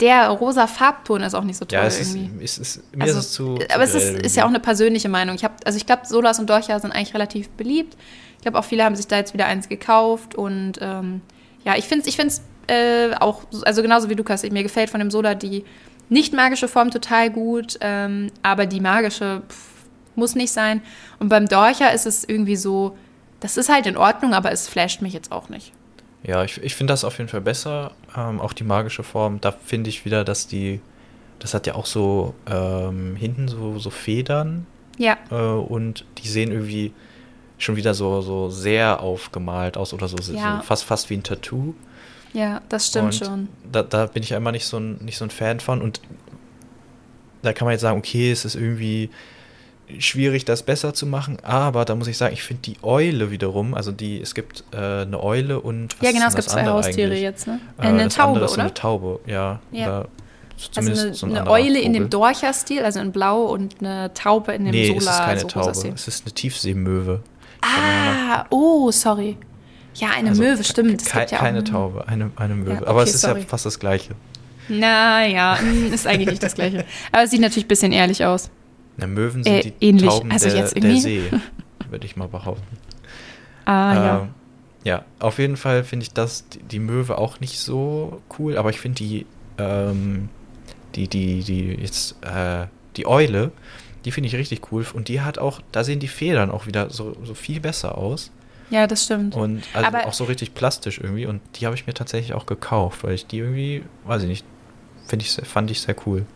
der 0.00 0.28
rosa 0.28 0.66
Farbton 0.66 1.22
ist 1.22 1.34
auch 1.34 1.44
nicht 1.44 1.56
so 1.56 1.64
toll 1.64 1.78
Ja, 1.78 1.84
es 1.86 2.00
ist, 2.00 2.14
irgendwie. 2.14 2.44
es 2.44 2.58
ist, 2.58 2.96
mir 2.96 3.04
Also, 3.04 3.18
ist 3.18 3.26
es 3.26 3.32
zu. 3.32 3.58
aber 3.72 3.84
es 3.84 3.94
ist, 3.94 4.16
ist 4.18 4.36
ja 4.36 4.44
auch 4.44 4.48
eine 4.48 4.60
persönliche 4.60 5.08
Meinung. 5.08 5.36
Ich 5.36 5.44
hab, 5.44 5.64
also 5.64 5.76
ich 5.76 5.86
glaube, 5.86 6.06
Solas 6.06 6.38
und 6.38 6.50
Dorcha 6.50 6.78
sind 6.80 6.92
eigentlich 6.92 7.14
relativ 7.14 7.48
beliebt. 7.50 7.96
Ich 8.36 8.42
glaube, 8.42 8.58
auch 8.58 8.64
viele 8.64 8.84
haben 8.84 8.96
sich 8.96 9.06
da 9.06 9.16
jetzt 9.16 9.34
wieder 9.34 9.46
eins 9.46 9.68
gekauft. 9.68 10.34
Und 10.34 10.72
ähm, 10.80 11.20
ja, 11.64 11.76
ich 11.76 11.86
finde 11.86 12.02
es 12.02 12.08
ich 12.08 12.16
find's, 12.16 12.42
äh, 12.66 13.14
auch, 13.20 13.42
also 13.64 13.82
genauso 13.82 14.08
wie 14.08 14.14
Lukas, 14.14 14.42
mir 14.42 14.62
gefällt 14.62 14.90
von 14.90 15.00
dem 15.00 15.10
Sola 15.10 15.34
die 15.34 15.64
nicht 16.08 16.32
magische 16.34 16.68
Form 16.68 16.90
total 16.90 17.30
gut, 17.30 17.78
ähm, 17.80 18.30
aber 18.42 18.66
die 18.66 18.80
magische 18.80 19.42
pff, 19.48 19.66
muss 20.14 20.34
nicht 20.34 20.52
sein. 20.52 20.82
Und 21.18 21.28
beim 21.28 21.46
Dorcha 21.48 21.88
ist 21.88 22.06
es 22.06 22.24
irgendwie 22.24 22.56
so, 22.56 22.96
das 23.40 23.56
ist 23.56 23.68
halt 23.68 23.86
in 23.86 23.96
Ordnung, 23.96 24.34
aber 24.34 24.52
es 24.52 24.68
flasht 24.68 25.00
mich 25.02 25.12
jetzt 25.12 25.32
auch 25.32 25.48
nicht. 25.48 25.72
Ja, 26.24 26.44
ich, 26.44 26.62
ich 26.62 26.74
finde 26.74 26.92
das 26.92 27.04
auf 27.04 27.18
jeden 27.18 27.28
Fall 27.28 27.40
besser. 27.40 27.92
Ähm, 28.16 28.40
auch 28.40 28.52
die 28.52 28.64
magische 28.64 29.02
Form. 29.02 29.40
Da 29.40 29.50
finde 29.52 29.90
ich 29.90 30.04
wieder, 30.04 30.24
dass 30.24 30.46
die. 30.46 30.80
Das 31.40 31.54
hat 31.54 31.66
ja 31.66 31.74
auch 31.74 31.86
so 31.86 32.34
ähm, 32.48 33.16
hinten 33.16 33.48
so, 33.48 33.78
so 33.78 33.90
Federn. 33.90 34.66
Ja, 34.98 35.16
Äh, 35.30 35.34
und 35.34 36.04
die 36.18 36.28
sehen 36.28 36.52
irgendwie 36.52 36.92
schon 37.58 37.76
wieder 37.76 37.94
so, 37.94 38.20
so 38.20 38.50
sehr 38.50 39.00
aufgemalt 39.00 39.76
aus 39.76 39.92
oder 39.94 40.06
so, 40.08 40.16
Ja. 40.32 40.58
so 40.58 40.62
fast, 40.62 40.84
fast 40.84 41.10
wie 41.10 41.14
ein 41.14 41.22
Tattoo. 41.22 41.74
ja, 42.32 42.60
das 42.68 42.88
stimmt 42.88 43.06
und 43.06 43.14
schon. 43.14 43.48
Da, 43.70 43.82
da 43.82 44.06
bin 44.06 44.22
ich 44.22 44.30
immer 44.32 44.52
nicht 44.52 44.66
so, 44.66 44.78
ein, 44.78 44.96
nicht 45.04 45.16
so 45.16 45.24
ein 45.24 45.30
Fan 45.30 45.58
von. 45.60 45.80
Und 45.82 46.00
da 47.42 47.52
kann 47.52 47.66
man 47.66 47.72
jetzt 47.72 47.80
sagen, 47.82 47.98
okay, 47.98 48.30
es 48.30 48.44
ist 48.44 48.54
irgendwie 48.54 49.10
schwierig, 50.00 50.44
das 50.44 50.62
besser 50.62 50.94
zu 50.94 51.06
machen. 51.06 51.38
Aber 51.42 51.84
da 51.84 51.94
muss 51.94 52.06
ich 52.08 52.16
sagen, 52.16 52.32
ich 52.34 52.42
finde 52.42 52.62
die 52.62 52.76
Eule 52.82 53.30
wiederum, 53.30 53.74
also 53.74 53.92
die, 53.92 54.20
es 54.20 54.34
gibt 54.34 54.64
äh, 54.72 54.76
eine 55.02 55.22
Eule 55.22 55.60
und 55.60 55.94
was 56.00 56.06
Ja, 56.06 56.12
genau, 56.12 56.26
ist 56.28 56.30
es 56.30 56.36
gibt 56.36 56.50
zwei 56.50 56.64
Haustiere 56.66 57.08
eigentlich? 57.08 57.22
jetzt, 57.22 57.46
ne? 57.46 57.60
Äh, 57.78 57.82
eine 57.82 58.04
das 58.04 58.14
Taube, 58.14 58.40
ist 58.40 58.52
oder? 58.52 58.62
eine 58.62 58.74
Taube, 58.74 59.20
ja. 59.26 59.60
Ja. 59.70 60.00
Oder 60.00 60.08
Also 60.76 60.90
eine, 60.90 61.14
so 61.14 61.26
ein 61.26 61.36
eine 61.36 61.50
Eule 61.50 61.80
in 61.80 61.92
dem 61.92 62.04
Vogel. 62.04 62.10
Dorcher-Stil, 62.10 62.84
also 62.84 63.00
in 63.00 63.10
Blau, 63.12 63.42
und 63.46 63.76
eine 63.80 64.12
Taube 64.14 64.52
in 64.52 64.64
dem 64.64 64.70
Nee, 64.72 64.86
Solar, 64.98 65.00
es 65.00 65.08
ist 65.08 65.18
keine 65.26 65.40
so 65.40 65.46
Taube. 65.48 65.92
Es 65.94 66.08
ist 66.08 66.24
eine 66.24 66.32
Tiefseemöwe. 66.34 67.20
Ah, 67.62 68.44
oh, 68.50 68.90
sorry. 68.90 69.36
Ja, 69.94 70.08
eine 70.16 70.30
Also 70.30 70.42
Möwe, 70.42 70.64
stimmt. 70.64 71.02
Es 71.02 71.12
gibt 71.12 71.30
ja 71.32 71.38
keine 71.38 71.58
eine- 71.58 71.64
Taube, 71.64 72.06
eine, 72.08 72.30
eine 72.36 72.54
Möwe. 72.54 72.74
Ja, 72.74 72.80
Aber 72.86 73.00
okay, 73.00 73.08
es 73.10 73.14
ist 73.16 73.20
sorry. 73.22 73.40
ja 73.40 73.46
fast 73.46 73.66
das 73.66 73.78
Gleiche. 73.78 74.14
Naja, 74.68 75.58
ist 75.92 76.06
eigentlich 76.06 76.28
nicht 76.30 76.42
das 76.42 76.54
Gleiche. 76.54 76.84
Aber 77.10 77.24
es 77.24 77.30
sieht 77.30 77.40
natürlich 77.40 77.64
ein 77.66 77.68
bisschen 77.68 77.92
ehrlich 77.92 78.24
aus. 78.24 78.48
Na, 79.02 79.06
Möwen 79.08 79.44
sind 79.44 79.52
Äh, 79.52 79.60
die 79.62 79.86
ähnlich. 79.86 80.08
Tauben 80.08 80.30
Also 80.32 80.48
der, 80.48 80.68
der 80.70 80.96
See, 80.96 81.22
würde 81.90 82.06
ich 82.06 82.16
mal 82.16 82.28
behaupten. 82.28 82.76
Ah, 83.64 83.94
ja. 83.94 84.20
Ähm, 84.22 84.28
ja, 84.84 85.04
auf 85.20 85.38
jeden 85.38 85.56
Fall 85.56 85.84
finde 85.84 86.04
ich 86.04 86.12
das, 86.12 86.44
die, 86.70 86.78
Möwe 86.80 87.18
auch 87.18 87.38
nicht 87.40 87.58
so 87.60 88.20
cool, 88.38 88.56
aber 88.56 88.70
ich 88.70 88.80
finde 88.80 88.96
die, 88.96 89.26
ähm, 89.58 90.28
die, 90.94 91.06
die, 91.08 91.42
die, 91.44 91.74
jetzt, 91.80 92.16
äh, 92.24 92.66
die 92.96 93.06
Eule, 93.06 93.52
die 94.04 94.10
finde 94.10 94.26
ich 94.28 94.34
richtig 94.34 94.72
cool 94.72 94.84
und 94.92 95.06
die 95.08 95.20
hat 95.20 95.38
auch, 95.38 95.60
da 95.70 95.84
sehen 95.84 96.00
die 96.00 96.08
Federn 96.08 96.50
auch 96.50 96.66
wieder 96.66 96.90
so, 96.90 97.16
so 97.22 97.34
viel 97.34 97.60
besser 97.60 97.96
aus 97.96 98.32
Ja, 98.70 98.88
das 98.88 99.04
stimmt. 99.04 99.36
und 99.36 99.62
also 99.72 99.86
Aber- 99.86 100.06
auch 100.06 100.12
so 100.12 100.24
richtig 100.24 100.54
plastisch 100.54 100.98
irgendwie 100.98 101.26
und 101.26 101.40
die 101.56 101.66
habe 101.66 101.76
ich 101.76 101.86
mir 101.86 101.94
tatsächlich 101.94 102.34
auch 102.34 102.46
gekauft, 102.46 103.04
weil 103.04 103.14
ich 103.14 103.26
die 103.26 103.38
irgendwie, 103.38 103.84
weiß 104.04 104.22
ich 104.22 104.28
nicht, 104.28 104.44
finde 105.06 105.24
ich, 105.24 105.30
fand 105.48 105.70
ich 105.70 105.80
sehr 105.80 105.94
cool. 106.06 106.26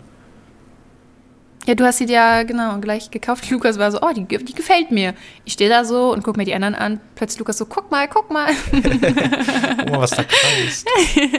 Ja, 1.66 1.74
du 1.74 1.84
hast 1.84 1.98
sie 1.98 2.06
dir 2.06 2.44
genau 2.46 2.78
gleich 2.78 3.10
gekauft. 3.10 3.50
Lukas 3.50 3.78
war 3.78 3.90
so, 3.90 4.00
oh, 4.00 4.12
die, 4.14 4.24
die 4.24 4.54
gefällt 4.54 4.90
mir. 4.92 5.14
Ich 5.44 5.54
stehe 5.54 5.68
da 5.68 5.84
so 5.84 6.12
und 6.12 6.22
guck 6.22 6.36
mir 6.36 6.44
die 6.44 6.54
anderen 6.54 6.74
an. 6.74 7.00
Plötzlich 7.16 7.40
Lukas 7.40 7.58
so, 7.58 7.66
guck 7.66 7.90
mal, 7.90 8.06
guck 8.08 8.30
mal. 8.30 8.52
Guck 8.70 8.82
mal, 9.90 10.00
was 10.00 10.10
da 10.10 10.22
kreist. 10.24 10.86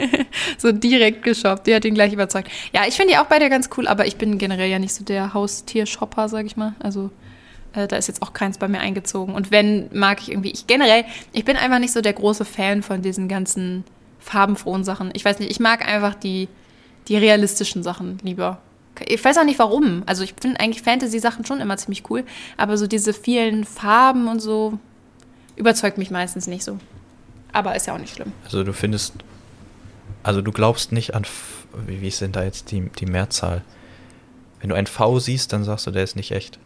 so 0.58 0.70
direkt 0.72 1.22
geshoppt. 1.22 1.66
Die 1.66 1.74
hat 1.74 1.84
ihn 1.84 1.94
gleich 1.94 2.12
überzeugt. 2.12 2.50
Ja, 2.72 2.82
ich 2.86 2.94
finde 2.94 3.14
die 3.14 3.18
auch 3.18 3.26
beide 3.26 3.48
ganz 3.48 3.70
cool, 3.76 3.88
aber 3.88 4.06
ich 4.06 4.16
bin 4.16 4.36
generell 4.38 4.68
ja 4.68 4.78
nicht 4.78 4.92
so 4.94 5.02
der 5.02 5.32
Haustiershopper, 5.32 6.28
sag 6.28 6.44
ich 6.44 6.56
mal. 6.56 6.74
Also 6.80 7.10
Also 7.72 7.86
da 7.86 7.96
ist 7.96 8.08
jetzt 8.08 8.22
auch 8.22 8.32
keins 8.32 8.58
bei 8.58 8.68
mir 8.68 8.80
eingezogen. 8.80 9.34
Und 9.34 9.50
wenn, 9.50 9.88
mag 9.92 10.20
ich 10.20 10.30
irgendwie, 10.30 10.50
ich 10.50 10.66
generell, 10.66 11.04
ich 11.32 11.44
bin 11.44 11.56
einfach 11.56 11.78
nicht 11.78 11.92
so 11.92 12.00
der 12.00 12.12
große 12.12 12.44
Fan 12.44 12.82
von 12.82 13.02
diesen 13.02 13.28
ganzen 13.28 13.84
farbenfrohen 14.18 14.84
Sachen. 14.84 15.10
Ich 15.14 15.24
weiß 15.24 15.38
nicht, 15.38 15.50
ich 15.50 15.60
mag 15.60 15.86
einfach 15.86 16.14
die, 16.14 16.48
die 17.08 17.16
realistischen 17.16 17.82
Sachen 17.82 18.18
lieber. 18.22 18.58
Ich 19.06 19.24
weiß 19.24 19.38
auch 19.38 19.44
nicht 19.44 19.58
warum. 19.58 20.02
Also 20.06 20.22
ich 20.24 20.34
finde 20.40 20.60
eigentlich 20.60 20.82
Fantasy-Sachen 20.82 21.44
schon 21.44 21.60
immer 21.60 21.76
ziemlich 21.76 22.08
cool, 22.10 22.24
aber 22.56 22.76
so 22.76 22.86
diese 22.86 23.12
vielen 23.12 23.64
Farben 23.64 24.28
und 24.28 24.40
so 24.40 24.78
überzeugt 25.56 25.98
mich 25.98 26.10
meistens 26.10 26.46
nicht 26.46 26.64
so. 26.64 26.78
Aber 27.52 27.74
ist 27.74 27.86
ja 27.86 27.94
auch 27.94 27.98
nicht 27.98 28.14
schlimm. 28.14 28.32
Also 28.44 28.62
du 28.64 28.72
findest, 28.72 29.14
also 30.22 30.42
du 30.42 30.52
glaubst 30.52 30.92
nicht 30.92 31.14
an, 31.14 31.26
wie, 31.86 32.00
wie 32.00 32.08
ist 32.08 32.20
denn 32.20 32.32
da 32.32 32.44
jetzt 32.44 32.70
die, 32.70 32.90
die 32.98 33.06
Mehrzahl? 33.06 33.62
Wenn 34.60 34.70
du 34.70 34.76
ein 34.76 34.86
V 34.86 35.18
siehst, 35.18 35.52
dann 35.52 35.64
sagst 35.64 35.86
du, 35.86 35.90
der 35.90 36.04
ist 36.04 36.16
nicht 36.16 36.32
echt. 36.32 36.58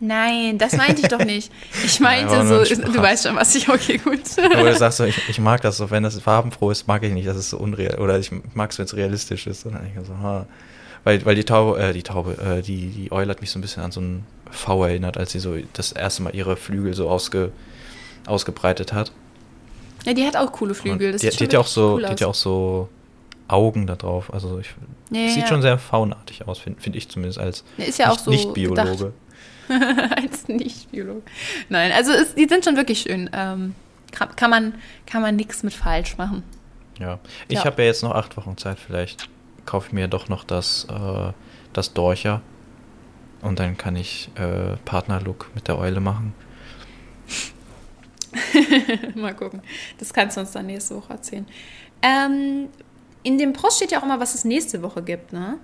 Nein, 0.00 0.58
das 0.58 0.76
meinte 0.76 1.00
ich 1.02 1.08
doch 1.08 1.18
nicht. 1.24 1.50
Ich 1.84 2.00
meinte 2.00 2.36
Nein, 2.36 2.46
so, 2.46 2.62
du 2.62 2.96
weißt 2.96 3.26
schon, 3.26 3.36
was 3.36 3.54
ich, 3.54 3.68
okay, 3.68 3.98
gut. 3.98 4.20
Oder 4.38 4.64
du 4.64 4.76
sagst 4.76 4.98
so, 4.98 5.04
ich, 5.04 5.28
ich 5.28 5.38
mag 5.38 5.60
das 5.62 5.78
so, 5.78 5.90
wenn 5.90 6.02
das 6.02 6.20
farbenfroh 6.20 6.70
ist, 6.70 6.86
mag 6.86 7.02
ich 7.02 7.12
nicht, 7.12 7.26
das 7.26 7.36
ist 7.36 7.50
so 7.50 7.58
unreal. 7.58 7.98
Oder 7.98 8.18
ich 8.18 8.30
mag 8.54 8.70
es, 8.70 8.78
wenn 8.78 8.84
es 8.84 8.96
realistisch 8.96 9.46
ist. 9.46 9.64
Und 9.64 9.74
dann 9.74 9.84
denk 9.84 9.96
ich 9.98 10.06
so, 10.06 10.18
ha. 10.18 10.46
Weil, 11.04 11.24
weil 11.26 11.34
die 11.34 11.44
Taube, 11.44 11.78
äh, 11.78 11.92
die 11.92 12.02
Taube, 12.02 12.36
äh, 12.38 12.62
die, 12.62 12.88
die 12.88 13.12
Eule 13.12 13.30
hat 13.30 13.40
mich 13.42 13.50
so 13.50 13.58
ein 13.58 13.62
bisschen 13.62 13.82
an 13.82 13.92
so 13.92 14.00
einen 14.00 14.26
V 14.50 14.84
erinnert, 14.84 15.18
als 15.18 15.32
sie 15.32 15.38
so 15.38 15.56
das 15.74 15.92
erste 15.92 16.22
Mal 16.22 16.34
ihre 16.34 16.56
Flügel 16.56 16.94
so 16.94 17.08
ausge, 17.08 17.52
ausgebreitet 18.26 18.92
hat. 18.92 19.12
Ja, 20.04 20.14
die 20.14 20.26
hat 20.26 20.36
auch 20.36 20.50
coole 20.52 20.74
Flügel. 20.74 21.12
Das 21.12 21.20
die, 21.20 21.30
sieht 21.30 21.40
die, 21.40 21.44
hat 21.44 21.52
ja 21.52 21.60
auch 21.60 21.66
so, 21.66 21.94
cool 21.94 22.00
die 22.02 22.06
hat 22.06 22.20
ja 22.20 22.26
auch 22.26 22.34
so 22.34 22.88
Augen 23.48 23.86
da 23.86 23.96
drauf. 23.96 24.32
Also 24.32 24.58
ich, 24.58 24.74
Ja, 25.10 25.28
sieht 25.28 25.42
ja. 25.42 25.46
schon 25.46 25.62
sehr 25.62 25.78
faunartig 25.78 26.46
aus, 26.48 26.58
finde 26.58 26.80
find 26.80 26.96
ich 26.96 27.08
zumindest 27.08 27.38
als 27.38 27.64
Ja, 27.76 27.84
ist 27.84 27.98
ja 27.98 28.06
auch 28.06 28.12
nicht, 28.12 28.24
so 28.24 28.30
Nicht-Biologe. 28.30 29.12
Als 30.14 30.46
Nicht-Biologe. 30.46 31.22
Nein, 31.70 31.90
also 31.92 32.12
es, 32.12 32.34
die 32.34 32.46
sind 32.46 32.66
schon 32.66 32.76
wirklich 32.76 33.00
schön. 33.00 33.30
Ähm, 33.32 33.74
kann, 34.12 34.36
kann 34.36 34.50
man, 34.50 34.74
kann 35.06 35.22
man 35.22 35.36
nichts 35.36 35.62
mit 35.62 35.72
falsch 35.72 36.18
machen. 36.18 36.42
Ja. 37.00 37.18
Ich 37.48 37.64
habe 37.64 37.80
ja 37.80 37.88
jetzt 37.88 38.02
noch 38.02 38.14
acht 38.14 38.36
Wochen 38.36 38.58
Zeit, 38.58 38.78
vielleicht 38.78 39.30
kaufe 39.66 39.88
ich 39.88 39.92
mir 39.92 40.08
doch 40.08 40.28
noch 40.28 40.44
das, 40.44 40.86
äh, 40.90 41.32
das 41.72 41.92
Dorcher. 41.92 42.40
Und 43.42 43.58
dann 43.58 43.76
kann 43.76 43.96
ich 43.96 44.30
äh, 44.36 44.76
Partnerlook 44.84 45.50
mit 45.54 45.68
der 45.68 45.78
Eule 45.78 46.00
machen. 46.00 46.34
Mal 49.14 49.34
gucken. 49.34 49.62
Das 49.98 50.12
kannst 50.12 50.36
du 50.36 50.40
uns 50.40 50.52
dann 50.52 50.66
nächste 50.66 50.96
Woche 50.96 51.12
erzählen. 51.12 51.46
Ähm, 52.02 52.68
in 53.22 53.38
dem 53.38 53.52
Post 53.52 53.78
steht 53.78 53.92
ja 53.92 54.00
auch 54.00 54.02
immer, 54.02 54.20
was 54.20 54.34
es 54.34 54.44
nächste 54.44 54.82
Woche 54.82 55.02
gibt, 55.02 55.32
ne? 55.32 55.58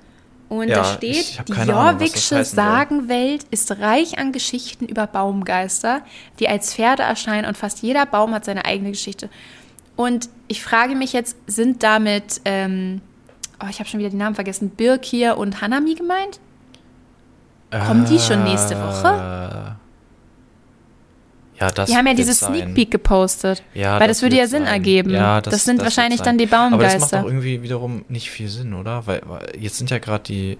Und 0.48 0.68
Ja, 0.68 0.82
da 0.82 0.82
ich 0.82 1.26
steht, 1.28 1.48
die 1.48 1.52
Ahnung, 1.52 2.08
soll. 2.08 2.44
Sagenwelt 2.44 3.44
ist 3.52 3.70
reich 3.78 4.18
an 4.18 4.32
Geschichten 4.32 4.86
über 4.86 5.06
Baumgeister, 5.06 6.02
die 6.40 6.48
als 6.48 6.74
Pferde 6.74 7.04
erscheinen 7.04 7.46
und 7.46 7.56
fast 7.56 7.82
jeder 7.82 8.04
Baum 8.04 8.34
hat 8.34 8.44
seine 8.44 8.64
eigene 8.64 8.90
Geschichte. 8.90 9.30
Und 9.94 10.28
ich 10.48 10.62
frage 10.62 10.96
mich 10.96 11.12
jetzt, 11.12 11.36
sind 11.46 11.82
damit, 11.84 12.40
ähm, 12.46 13.00
oh, 13.62 13.66
ich 13.70 13.78
habe 13.78 13.88
schon 13.88 14.00
wieder 14.00 14.10
die 14.10 14.16
Namen 14.16 14.34
vergessen, 14.34 14.70
Birkir 14.70 15.36
und 15.38 15.60
Hanami 15.60 15.94
gemeint? 15.94 16.40
Kommen 17.70 18.04
die 18.04 18.18
schon 18.18 18.42
nächste 18.44 18.76
Woche? 18.76 19.06
Äh, 19.06 19.70
Ja, 21.60 21.70
das 21.70 21.90
Die 21.90 21.96
haben 21.96 22.06
ja 22.06 22.14
dieses 22.14 22.40
sein. 22.40 22.54
Sneak 22.54 22.74
Peek 22.74 22.90
gepostet. 22.90 23.62
Ja, 23.74 24.00
weil 24.00 24.08
das, 24.08 24.22
würde 24.22 24.34
wird 24.36 24.44
ja 24.44 24.48
Sinn 24.48 24.64
sein. 24.64 24.72
ergeben. 24.72 25.10
Ja, 25.10 25.40
das, 25.40 25.64
sind 25.64 25.76
wird 25.76 25.84
wahrscheinlich 25.84 26.20
dann 26.22 26.38
die 26.38 26.50
Aber 26.50 26.78
das 26.82 26.98
macht 26.98 27.10
Baumgeister. 27.10 27.20
auch 27.20 27.26
irgendwie 27.26 27.62
wiederum 27.62 28.04
nicht 28.08 28.30
viel 28.30 28.48
Sinn, 28.48 28.72
oder? 28.74 29.06
Weil, 29.06 29.20
weil 29.26 29.46
jetzt 29.58 29.76
sind 29.76 29.90
ja 29.90 29.98
gerade 29.98 30.24
die. 30.24 30.58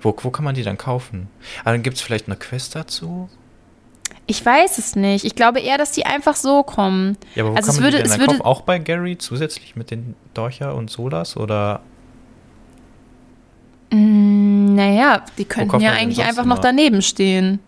Wo, 0.00 0.14
wo 0.20 0.30
kann 0.30 0.44
man 0.44 0.54
die 0.56 0.64
dann 0.64 0.76
kaufen? 0.76 1.28
Ah, 1.64 1.70
dann 1.70 1.82
gibt 1.84 1.96
es 1.96 2.02
vielleicht 2.02 2.26
eine 2.26 2.34
Quest 2.36 2.74
dazu? 2.74 3.28
Ich 4.26 4.44
weiß 4.44 4.78
es 4.78 4.96
nicht. 4.96 5.24
Ich 5.24 5.36
glaube 5.36 5.60
eher, 5.60 5.78
dass 5.78 5.92
die 5.92 6.06
einfach 6.06 6.34
so 6.34 6.64
kommen. 6.64 7.16
Ja, 7.36 7.44
aber 7.44 7.52
wo 7.52 7.56
Also 7.56 7.66
kann 7.68 7.74
es 7.76 7.80
man 7.80 7.84
würde- 7.92 7.96
die 7.98 8.02
denn 8.10 8.12
es 8.12 8.18
würde-? 8.18 8.44
Auch 8.44 8.62
bei 8.62 8.78
Gary 8.80 9.16
zusätzlich 9.18 9.76
mit 9.76 9.90
den 9.92 10.16
Dorcher 10.34 10.74
und 10.74 10.90
Solas? 10.90 11.36
Oder 11.36 11.80
Mm, 13.92 14.74
naja, 14.74 15.22
die 15.38 15.44
könnten 15.44 15.80
ja 15.80 15.92
eigentlich 15.92 16.22
einfach 16.24 16.44
noch 16.44 16.58
daneben 16.58 17.02
stehen. 17.02 17.60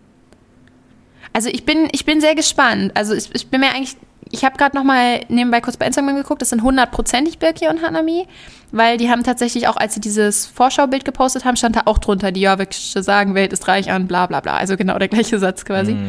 Also 1.33 1.49
ich 1.49 1.65
bin, 1.65 1.87
ich 1.91 2.05
bin 2.05 2.19
sehr 2.21 2.33
gespannt. 2.35 2.91
Also 2.95 3.13
ich, 3.13 3.29
ich 3.33 3.47
bin 3.47 3.59
mir 3.61 3.69
eigentlich, 3.69 3.95
ich 4.31 4.43
habe 4.43 4.57
gerade 4.57 4.75
noch 4.75 4.83
mal 4.83 5.19
nebenbei 5.27 5.61
kurz 5.61 5.77
bei 5.77 5.85
Instagram 5.85 6.15
geguckt, 6.15 6.41
das 6.41 6.49
sind 6.49 6.63
hundertprozentig 6.63 7.37
Birki 7.39 7.67
und 7.67 7.81
Hanami, 7.83 8.25
weil 8.71 8.97
die 8.97 9.09
haben 9.09 9.23
tatsächlich 9.23 9.67
auch, 9.67 9.77
als 9.77 9.93
sie 9.93 9.99
dieses 10.01 10.45
Vorschaubild 10.45 11.05
gepostet 11.05 11.45
haben, 11.45 11.57
stand 11.57 11.75
da 11.75 11.81
auch 11.85 11.99
drunter, 11.99 12.31
die 12.31 12.41
jorvikische 12.41 13.03
Sagenwelt 13.03 13.53
ist 13.53 13.67
reich 13.67 13.91
an 13.91 14.07
bla 14.07 14.25
bla 14.25 14.39
bla. 14.39 14.55
Also 14.55 14.77
genau 14.77 14.97
der 14.97 15.09
gleiche 15.09 15.37
Satz 15.39 15.63
quasi. 15.65 15.91
Hm, 15.91 16.07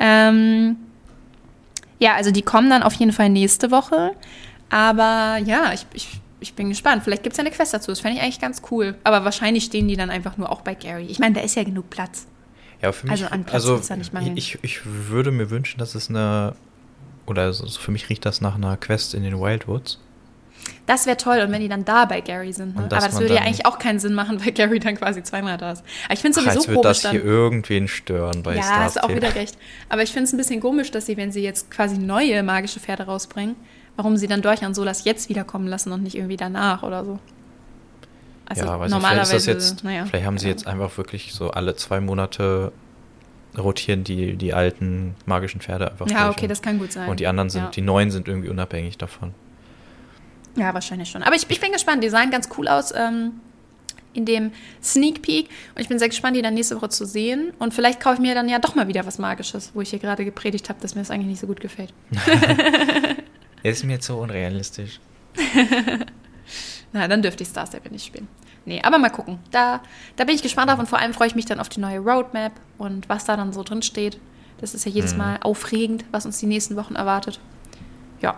Ähm, 0.00 0.76
ja, 2.00 2.14
also 2.14 2.32
die 2.32 2.42
kommen 2.42 2.68
dann 2.70 2.82
auf 2.82 2.94
jeden 2.94 3.12
Fall 3.12 3.28
nächste 3.28 3.70
Woche. 3.70 4.12
Aber 4.70 5.38
ja, 5.44 5.72
ich, 5.72 5.86
ich, 5.92 6.08
ich 6.44 6.54
bin 6.54 6.68
gespannt. 6.68 7.02
Vielleicht 7.02 7.22
gibt 7.22 7.32
es 7.32 7.38
ja 7.38 7.42
eine 7.42 7.50
Quest 7.50 7.72
dazu. 7.72 7.90
Das 7.90 8.00
fände 8.00 8.18
ich 8.18 8.22
eigentlich 8.22 8.40
ganz 8.40 8.60
cool. 8.70 8.96
Aber 9.02 9.24
wahrscheinlich 9.24 9.64
stehen 9.64 9.88
die 9.88 9.96
dann 9.96 10.10
einfach 10.10 10.36
nur 10.36 10.52
auch 10.52 10.60
bei 10.60 10.74
Gary. 10.74 11.06
Ich 11.06 11.18
meine, 11.18 11.34
da 11.34 11.40
ist 11.40 11.56
ja 11.56 11.64
genug 11.64 11.88
Platz. 11.90 12.26
Ja, 12.82 12.92
für 12.92 13.06
mich, 13.06 13.12
Also 13.12 13.26
an 13.26 13.44
Platz 13.44 13.54
also 13.54 13.78
da 13.78 13.96
nicht 13.96 14.12
mangeln. 14.12 14.36
ich, 14.36 14.58
ich 14.62 14.80
würde 14.84 15.30
mir 15.30 15.48
wünschen, 15.48 15.78
dass 15.78 15.94
es 15.94 16.10
eine, 16.10 16.54
oder 17.26 17.50
so, 17.52 17.66
so 17.66 17.80
für 17.80 17.90
mich 17.90 18.10
riecht 18.10 18.26
das 18.26 18.42
nach 18.42 18.56
einer 18.56 18.76
Quest 18.76 19.14
in 19.14 19.22
den 19.22 19.40
Wildwoods. 19.40 19.98
Das 20.86 21.06
wäre 21.06 21.16
toll. 21.16 21.38
Und 21.40 21.50
wenn 21.50 21.62
die 21.62 21.68
dann 21.68 21.84
da 21.86 22.04
bei 22.04 22.20
Gary 22.20 22.52
sind. 22.52 22.76
Ne? 22.76 22.88
Dass 22.88 23.02
Aber 23.04 23.12
das 23.12 23.20
würde 23.20 23.34
ja 23.34 23.40
eigentlich 23.40 23.64
auch 23.64 23.78
keinen 23.78 23.98
Sinn 23.98 24.12
machen, 24.12 24.38
weil 24.44 24.52
Gary 24.52 24.80
dann 24.80 24.96
quasi 24.96 25.22
zweimal 25.22 25.56
da 25.56 25.72
ist. 25.72 25.82
Aber 26.04 26.14
ich 26.14 26.20
finde 26.20 26.38
es 26.38 26.46
Ach, 26.46 26.52
sowieso 26.52 26.68
wird 26.68 26.82
komisch 26.82 26.82
das 26.82 27.00
dann. 27.00 27.12
hier 27.12 27.24
irgendwen 27.24 27.88
stören 27.88 28.42
bei 28.42 28.56
ja, 28.56 28.62
Star 28.62 28.80
hast 28.80 28.96
du 28.96 29.04
auch 29.04 29.08
wieder 29.08 29.34
recht. 29.34 29.56
Aber 29.88 30.02
ich 30.02 30.12
finde 30.12 30.24
es 30.24 30.34
ein 30.34 30.36
bisschen 30.36 30.60
komisch, 30.60 30.90
dass 30.90 31.06
sie, 31.06 31.16
wenn 31.16 31.32
sie 31.32 31.42
jetzt 31.42 31.70
quasi 31.70 31.96
neue 31.96 32.42
magische 32.42 32.80
Pferde 32.80 33.04
rausbringen, 33.04 33.56
warum 33.96 34.16
sie 34.16 34.26
dann 34.26 34.42
durch 34.42 34.64
an 34.64 34.74
Solas 34.74 35.04
jetzt 35.04 35.28
wiederkommen 35.28 35.66
lassen 35.66 35.92
und 35.92 36.02
nicht 36.02 36.16
irgendwie 36.16 36.36
danach 36.36 36.82
oder 36.82 37.04
so. 37.04 37.18
Also 38.46 38.62
ja, 38.64 38.78
weiß 38.78 38.90
nicht, 38.90 38.90
vielleicht 38.90 38.90
normalerweise, 38.90 39.36
ist 39.36 39.48
das 39.48 39.54
jetzt, 39.54 39.84
naja. 39.84 40.04
vielleicht 40.06 40.26
haben 40.26 40.38
sie 40.38 40.48
jetzt 40.48 40.66
einfach 40.66 40.96
wirklich 40.98 41.32
so 41.32 41.50
alle 41.50 41.76
zwei 41.76 42.00
Monate 42.00 42.72
rotieren 43.56 44.04
die, 44.04 44.36
die 44.36 44.52
alten 44.52 45.14
magischen 45.26 45.60
Pferde 45.60 45.90
einfach 45.90 46.08
Ja, 46.08 46.28
okay, 46.28 46.42
und, 46.42 46.50
das 46.50 46.60
kann 46.60 46.78
gut 46.78 46.92
sein. 46.92 47.08
und 47.08 47.20
die 47.20 47.26
anderen 47.26 47.50
sind, 47.50 47.62
ja. 47.62 47.70
die 47.70 47.82
neuen 47.82 48.10
sind 48.10 48.28
irgendwie 48.28 48.48
unabhängig 48.48 48.98
davon. 48.98 49.32
Ja, 50.56 50.74
wahrscheinlich 50.74 51.10
schon. 51.10 51.22
Aber 51.22 51.34
ich, 51.34 51.48
ich 51.48 51.60
bin 51.60 51.72
gespannt. 51.72 52.04
Die 52.04 52.08
sahen 52.08 52.30
ganz 52.30 52.48
cool 52.56 52.68
aus 52.68 52.92
ähm, 52.96 53.32
in 54.12 54.24
dem 54.24 54.52
Sneak 54.82 55.22
Peek. 55.22 55.48
Und 55.74 55.82
ich 55.82 55.88
bin 55.88 55.98
sehr 55.98 56.08
gespannt, 56.08 56.36
die 56.36 56.42
dann 56.42 56.54
nächste 56.54 56.76
Woche 56.76 56.90
zu 56.90 57.04
sehen. 57.06 57.52
Und 57.58 57.74
vielleicht 57.74 58.00
kaufe 58.00 58.16
ich 58.16 58.20
mir 58.20 58.34
dann 58.34 58.48
ja 58.48 58.58
doch 58.58 58.74
mal 58.74 58.86
wieder 58.86 59.04
was 59.06 59.18
Magisches, 59.18 59.72
wo 59.74 59.80
ich 59.80 59.90
hier 59.90 59.98
gerade 59.98 60.24
gepredigt 60.24 60.68
habe, 60.68 60.80
dass 60.80 60.94
mir 60.94 61.00
das 61.00 61.10
eigentlich 61.10 61.26
nicht 61.26 61.40
so 61.40 61.46
gut 61.46 61.60
gefällt. 61.60 61.92
Ist 63.64 63.82
mir 63.82 63.94
jetzt 63.94 64.06
so 64.06 64.18
unrealistisch. 64.18 65.00
Na, 66.92 67.08
dann 67.08 67.22
dürfte 67.22 67.42
ich 67.42 67.48
Star 67.48 67.66
Stable 67.66 67.90
nicht 67.90 68.06
spielen. 68.06 68.28
Nee, 68.66 68.80
aber 68.82 68.98
mal 68.98 69.10
gucken. 69.10 69.38
Da, 69.50 69.82
da 70.16 70.24
bin 70.24 70.34
ich 70.34 70.42
gespannt 70.42 70.70
drauf 70.70 70.78
und 70.78 70.88
vor 70.88 70.98
allem 70.98 71.12
freue 71.12 71.28
ich 71.28 71.34
mich 71.34 71.46
dann 71.46 71.60
auf 71.60 71.68
die 71.68 71.80
neue 71.80 71.98
Roadmap 71.98 72.52
und 72.78 73.08
was 73.08 73.24
da 73.24 73.36
dann 73.36 73.52
so 73.52 73.62
drin 73.62 73.82
steht. 73.82 74.20
Das 74.60 74.74
ist 74.74 74.84
ja 74.86 74.92
jedes 74.92 75.12
Mhm. 75.12 75.18
Mal 75.18 75.38
aufregend, 75.42 76.04
was 76.12 76.26
uns 76.26 76.38
die 76.38 76.46
nächsten 76.46 76.76
Wochen 76.76 76.94
erwartet. 76.94 77.40
Ja. 78.20 78.36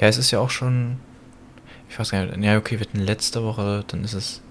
Ja, 0.00 0.08
es 0.08 0.16
ist 0.16 0.30
ja 0.30 0.38
auch 0.40 0.50
schon. 0.50 0.98
Ich 1.88 1.98
weiß 1.98 2.10
gar 2.10 2.24
nicht. 2.24 2.44
Ja, 2.44 2.56
okay, 2.58 2.78
wir 2.78 2.86
hatten 2.86 2.98
letzte 3.00 3.42
Woche, 3.44 3.84
dann 3.88 4.04
ist 4.04 4.14
es 4.14 4.42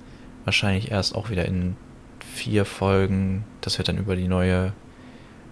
wahrscheinlich 0.43 0.91
erst 0.91 1.15
auch 1.15 1.29
wieder 1.29 1.45
in 1.45 1.75
vier 2.19 2.65
Folgen, 2.65 3.45
dass 3.61 3.77
wir 3.77 3.85
dann 3.85 3.97
über 3.97 4.15
die 4.15 4.27
neue, 4.27 4.73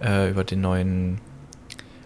äh, 0.02 0.30
über 0.30 0.44
den 0.44 0.60
neuen 0.60 1.20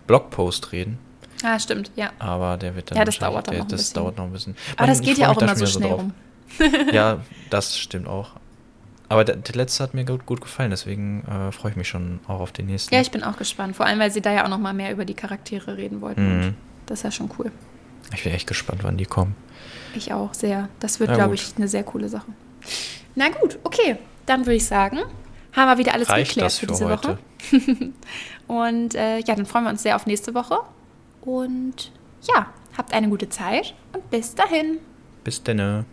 Blogpost 0.06 0.72
reden. 0.72 0.98
Ah, 1.42 1.58
stimmt, 1.58 1.90
ja. 1.96 2.10
Aber 2.18 2.56
der 2.56 2.74
wird 2.74 2.90
dann. 2.90 2.98
Ja, 2.98 3.04
das 3.04 3.18
dauert 3.18 3.46
dann 3.46 3.54
der, 3.54 3.60
noch 3.60 3.66
ein 3.66 3.70
Das 3.70 3.80
bisschen. 3.82 3.94
dauert 3.94 4.16
noch 4.18 4.24
ein 4.24 4.32
bisschen. 4.32 4.56
Aber 4.76 4.86
Man, 4.86 4.90
das 4.90 5.00
geht 5.06 5.18
ja 5.18 5.30
auch 5.30 5.40
immer 5.40 5.56
so 5.56 5.66
schnell 5.66 5.88
drauf. 5.88 6.00
rum. 6.00 6.12
Ja, 6.92 7.20
das 7.50 7.76
stimmt 7.78 8.08
auch. 8.08 8.30
Aber 9.10 9.24
der, 9.24 9.36
der 9.36 9.54
letzte 9.54 9.82
hat 9.82 9.94
mir 9.94 10.04
gut, 10.04 10.26
gut 10.26 10.40
gefallen, 10.40 10.70
deswegen 10.70 11.24
äh, 11.26 11.52
freue 11.52 11.70
ich 11.70 11.76
mich 11.76 11.88
schon 11.88 12.20
auch 12.26 12.40
auf 12.40 12.52
den 12.52 12.66
nächsten. 12.66 12.94
Ja, 12.94 13.00
ich 13.00 13.10
bin 13.10 13.22
auch 13.22 13.36
gespannt. 13.36 13.76
Vor 13.76 13.86
allem, 13.86 13.98
weil 14.00 14.10
sie 14.10 14.20
da 14.20 14.32
ja 14.32 14.44
auch 14.44 14.48
noch 14.48 14.58
mal 14.58 14.74
mehr 14.74 14.92
über 14.92 15.04
die 15.04 15.14
Charaktere 15.14 15.76
reden 15.76 16.00
wollten. 16.00 16.40
Mhm. 16.40 16.54
Das 16.86 16.98
ist 17.00 17.02
ja 17.04 17.10
schon 17.10 17.30
cool. 17.38 17.50
ich 18.14 18.22
bin 18.24 18.32
echt 18.32 18.46
gespannt, 18.46 18.82
wann 18.82 18.96
die 18.96 19.06
kommen. 19.06 19.34
Ich 19.94 20.12
auch 20.12 20.34
sehr. 20.34 20.68
Das 20.80 21.00
wird, 21.00 21.12
glaube 21.14 21.34
ich, 21.34 21.54
eine 21.56 21.68
sehr 21.68 21.84
coole 21.84 22.08
Sache. 22.08 22.26
Na 23.14 23.28
gut, 23.28 23.58
okay. 23.64 23.96
Dann 24.26 24.40
würde 24.40 24.56
ich 24.56 24.66
sagen, 24.66 24.98
haben 25.52 25.68
wir 25.70 25.78
wieder 25.78 25.94
alles 25.94 26.08
Reicht 26.10 26.34
geklärt 26.34 26.52
für 26.52 26.60
für 26.60 26.66
diese 26.72 26.88
heute? 26.88 27.08
Woche. 27.08 27.92
Und 28.46 28.94
äh, 28.94 29.18
ja, 29.20 29.34
dann 29.34 29.46
freuen 29.46 29.64
wir 29.64 29.70
uns 29.70 29.82
sehr 29.82 29.96
auf 29.96 30.06
nächste 30.06 30.34
Woche. 30.34 30.58
Und 31.28 31.92
ja, 32.22 32.46
habt 32.78 32.94
eine 32.94 33.10
gute 33.10 33.28
Zeit 33.28 33.74
und 33.92 34.08
bis 34.08 34.34
dahin. 34.34 34.78
Bis 35.24 35.42
denne. 35.42 35.84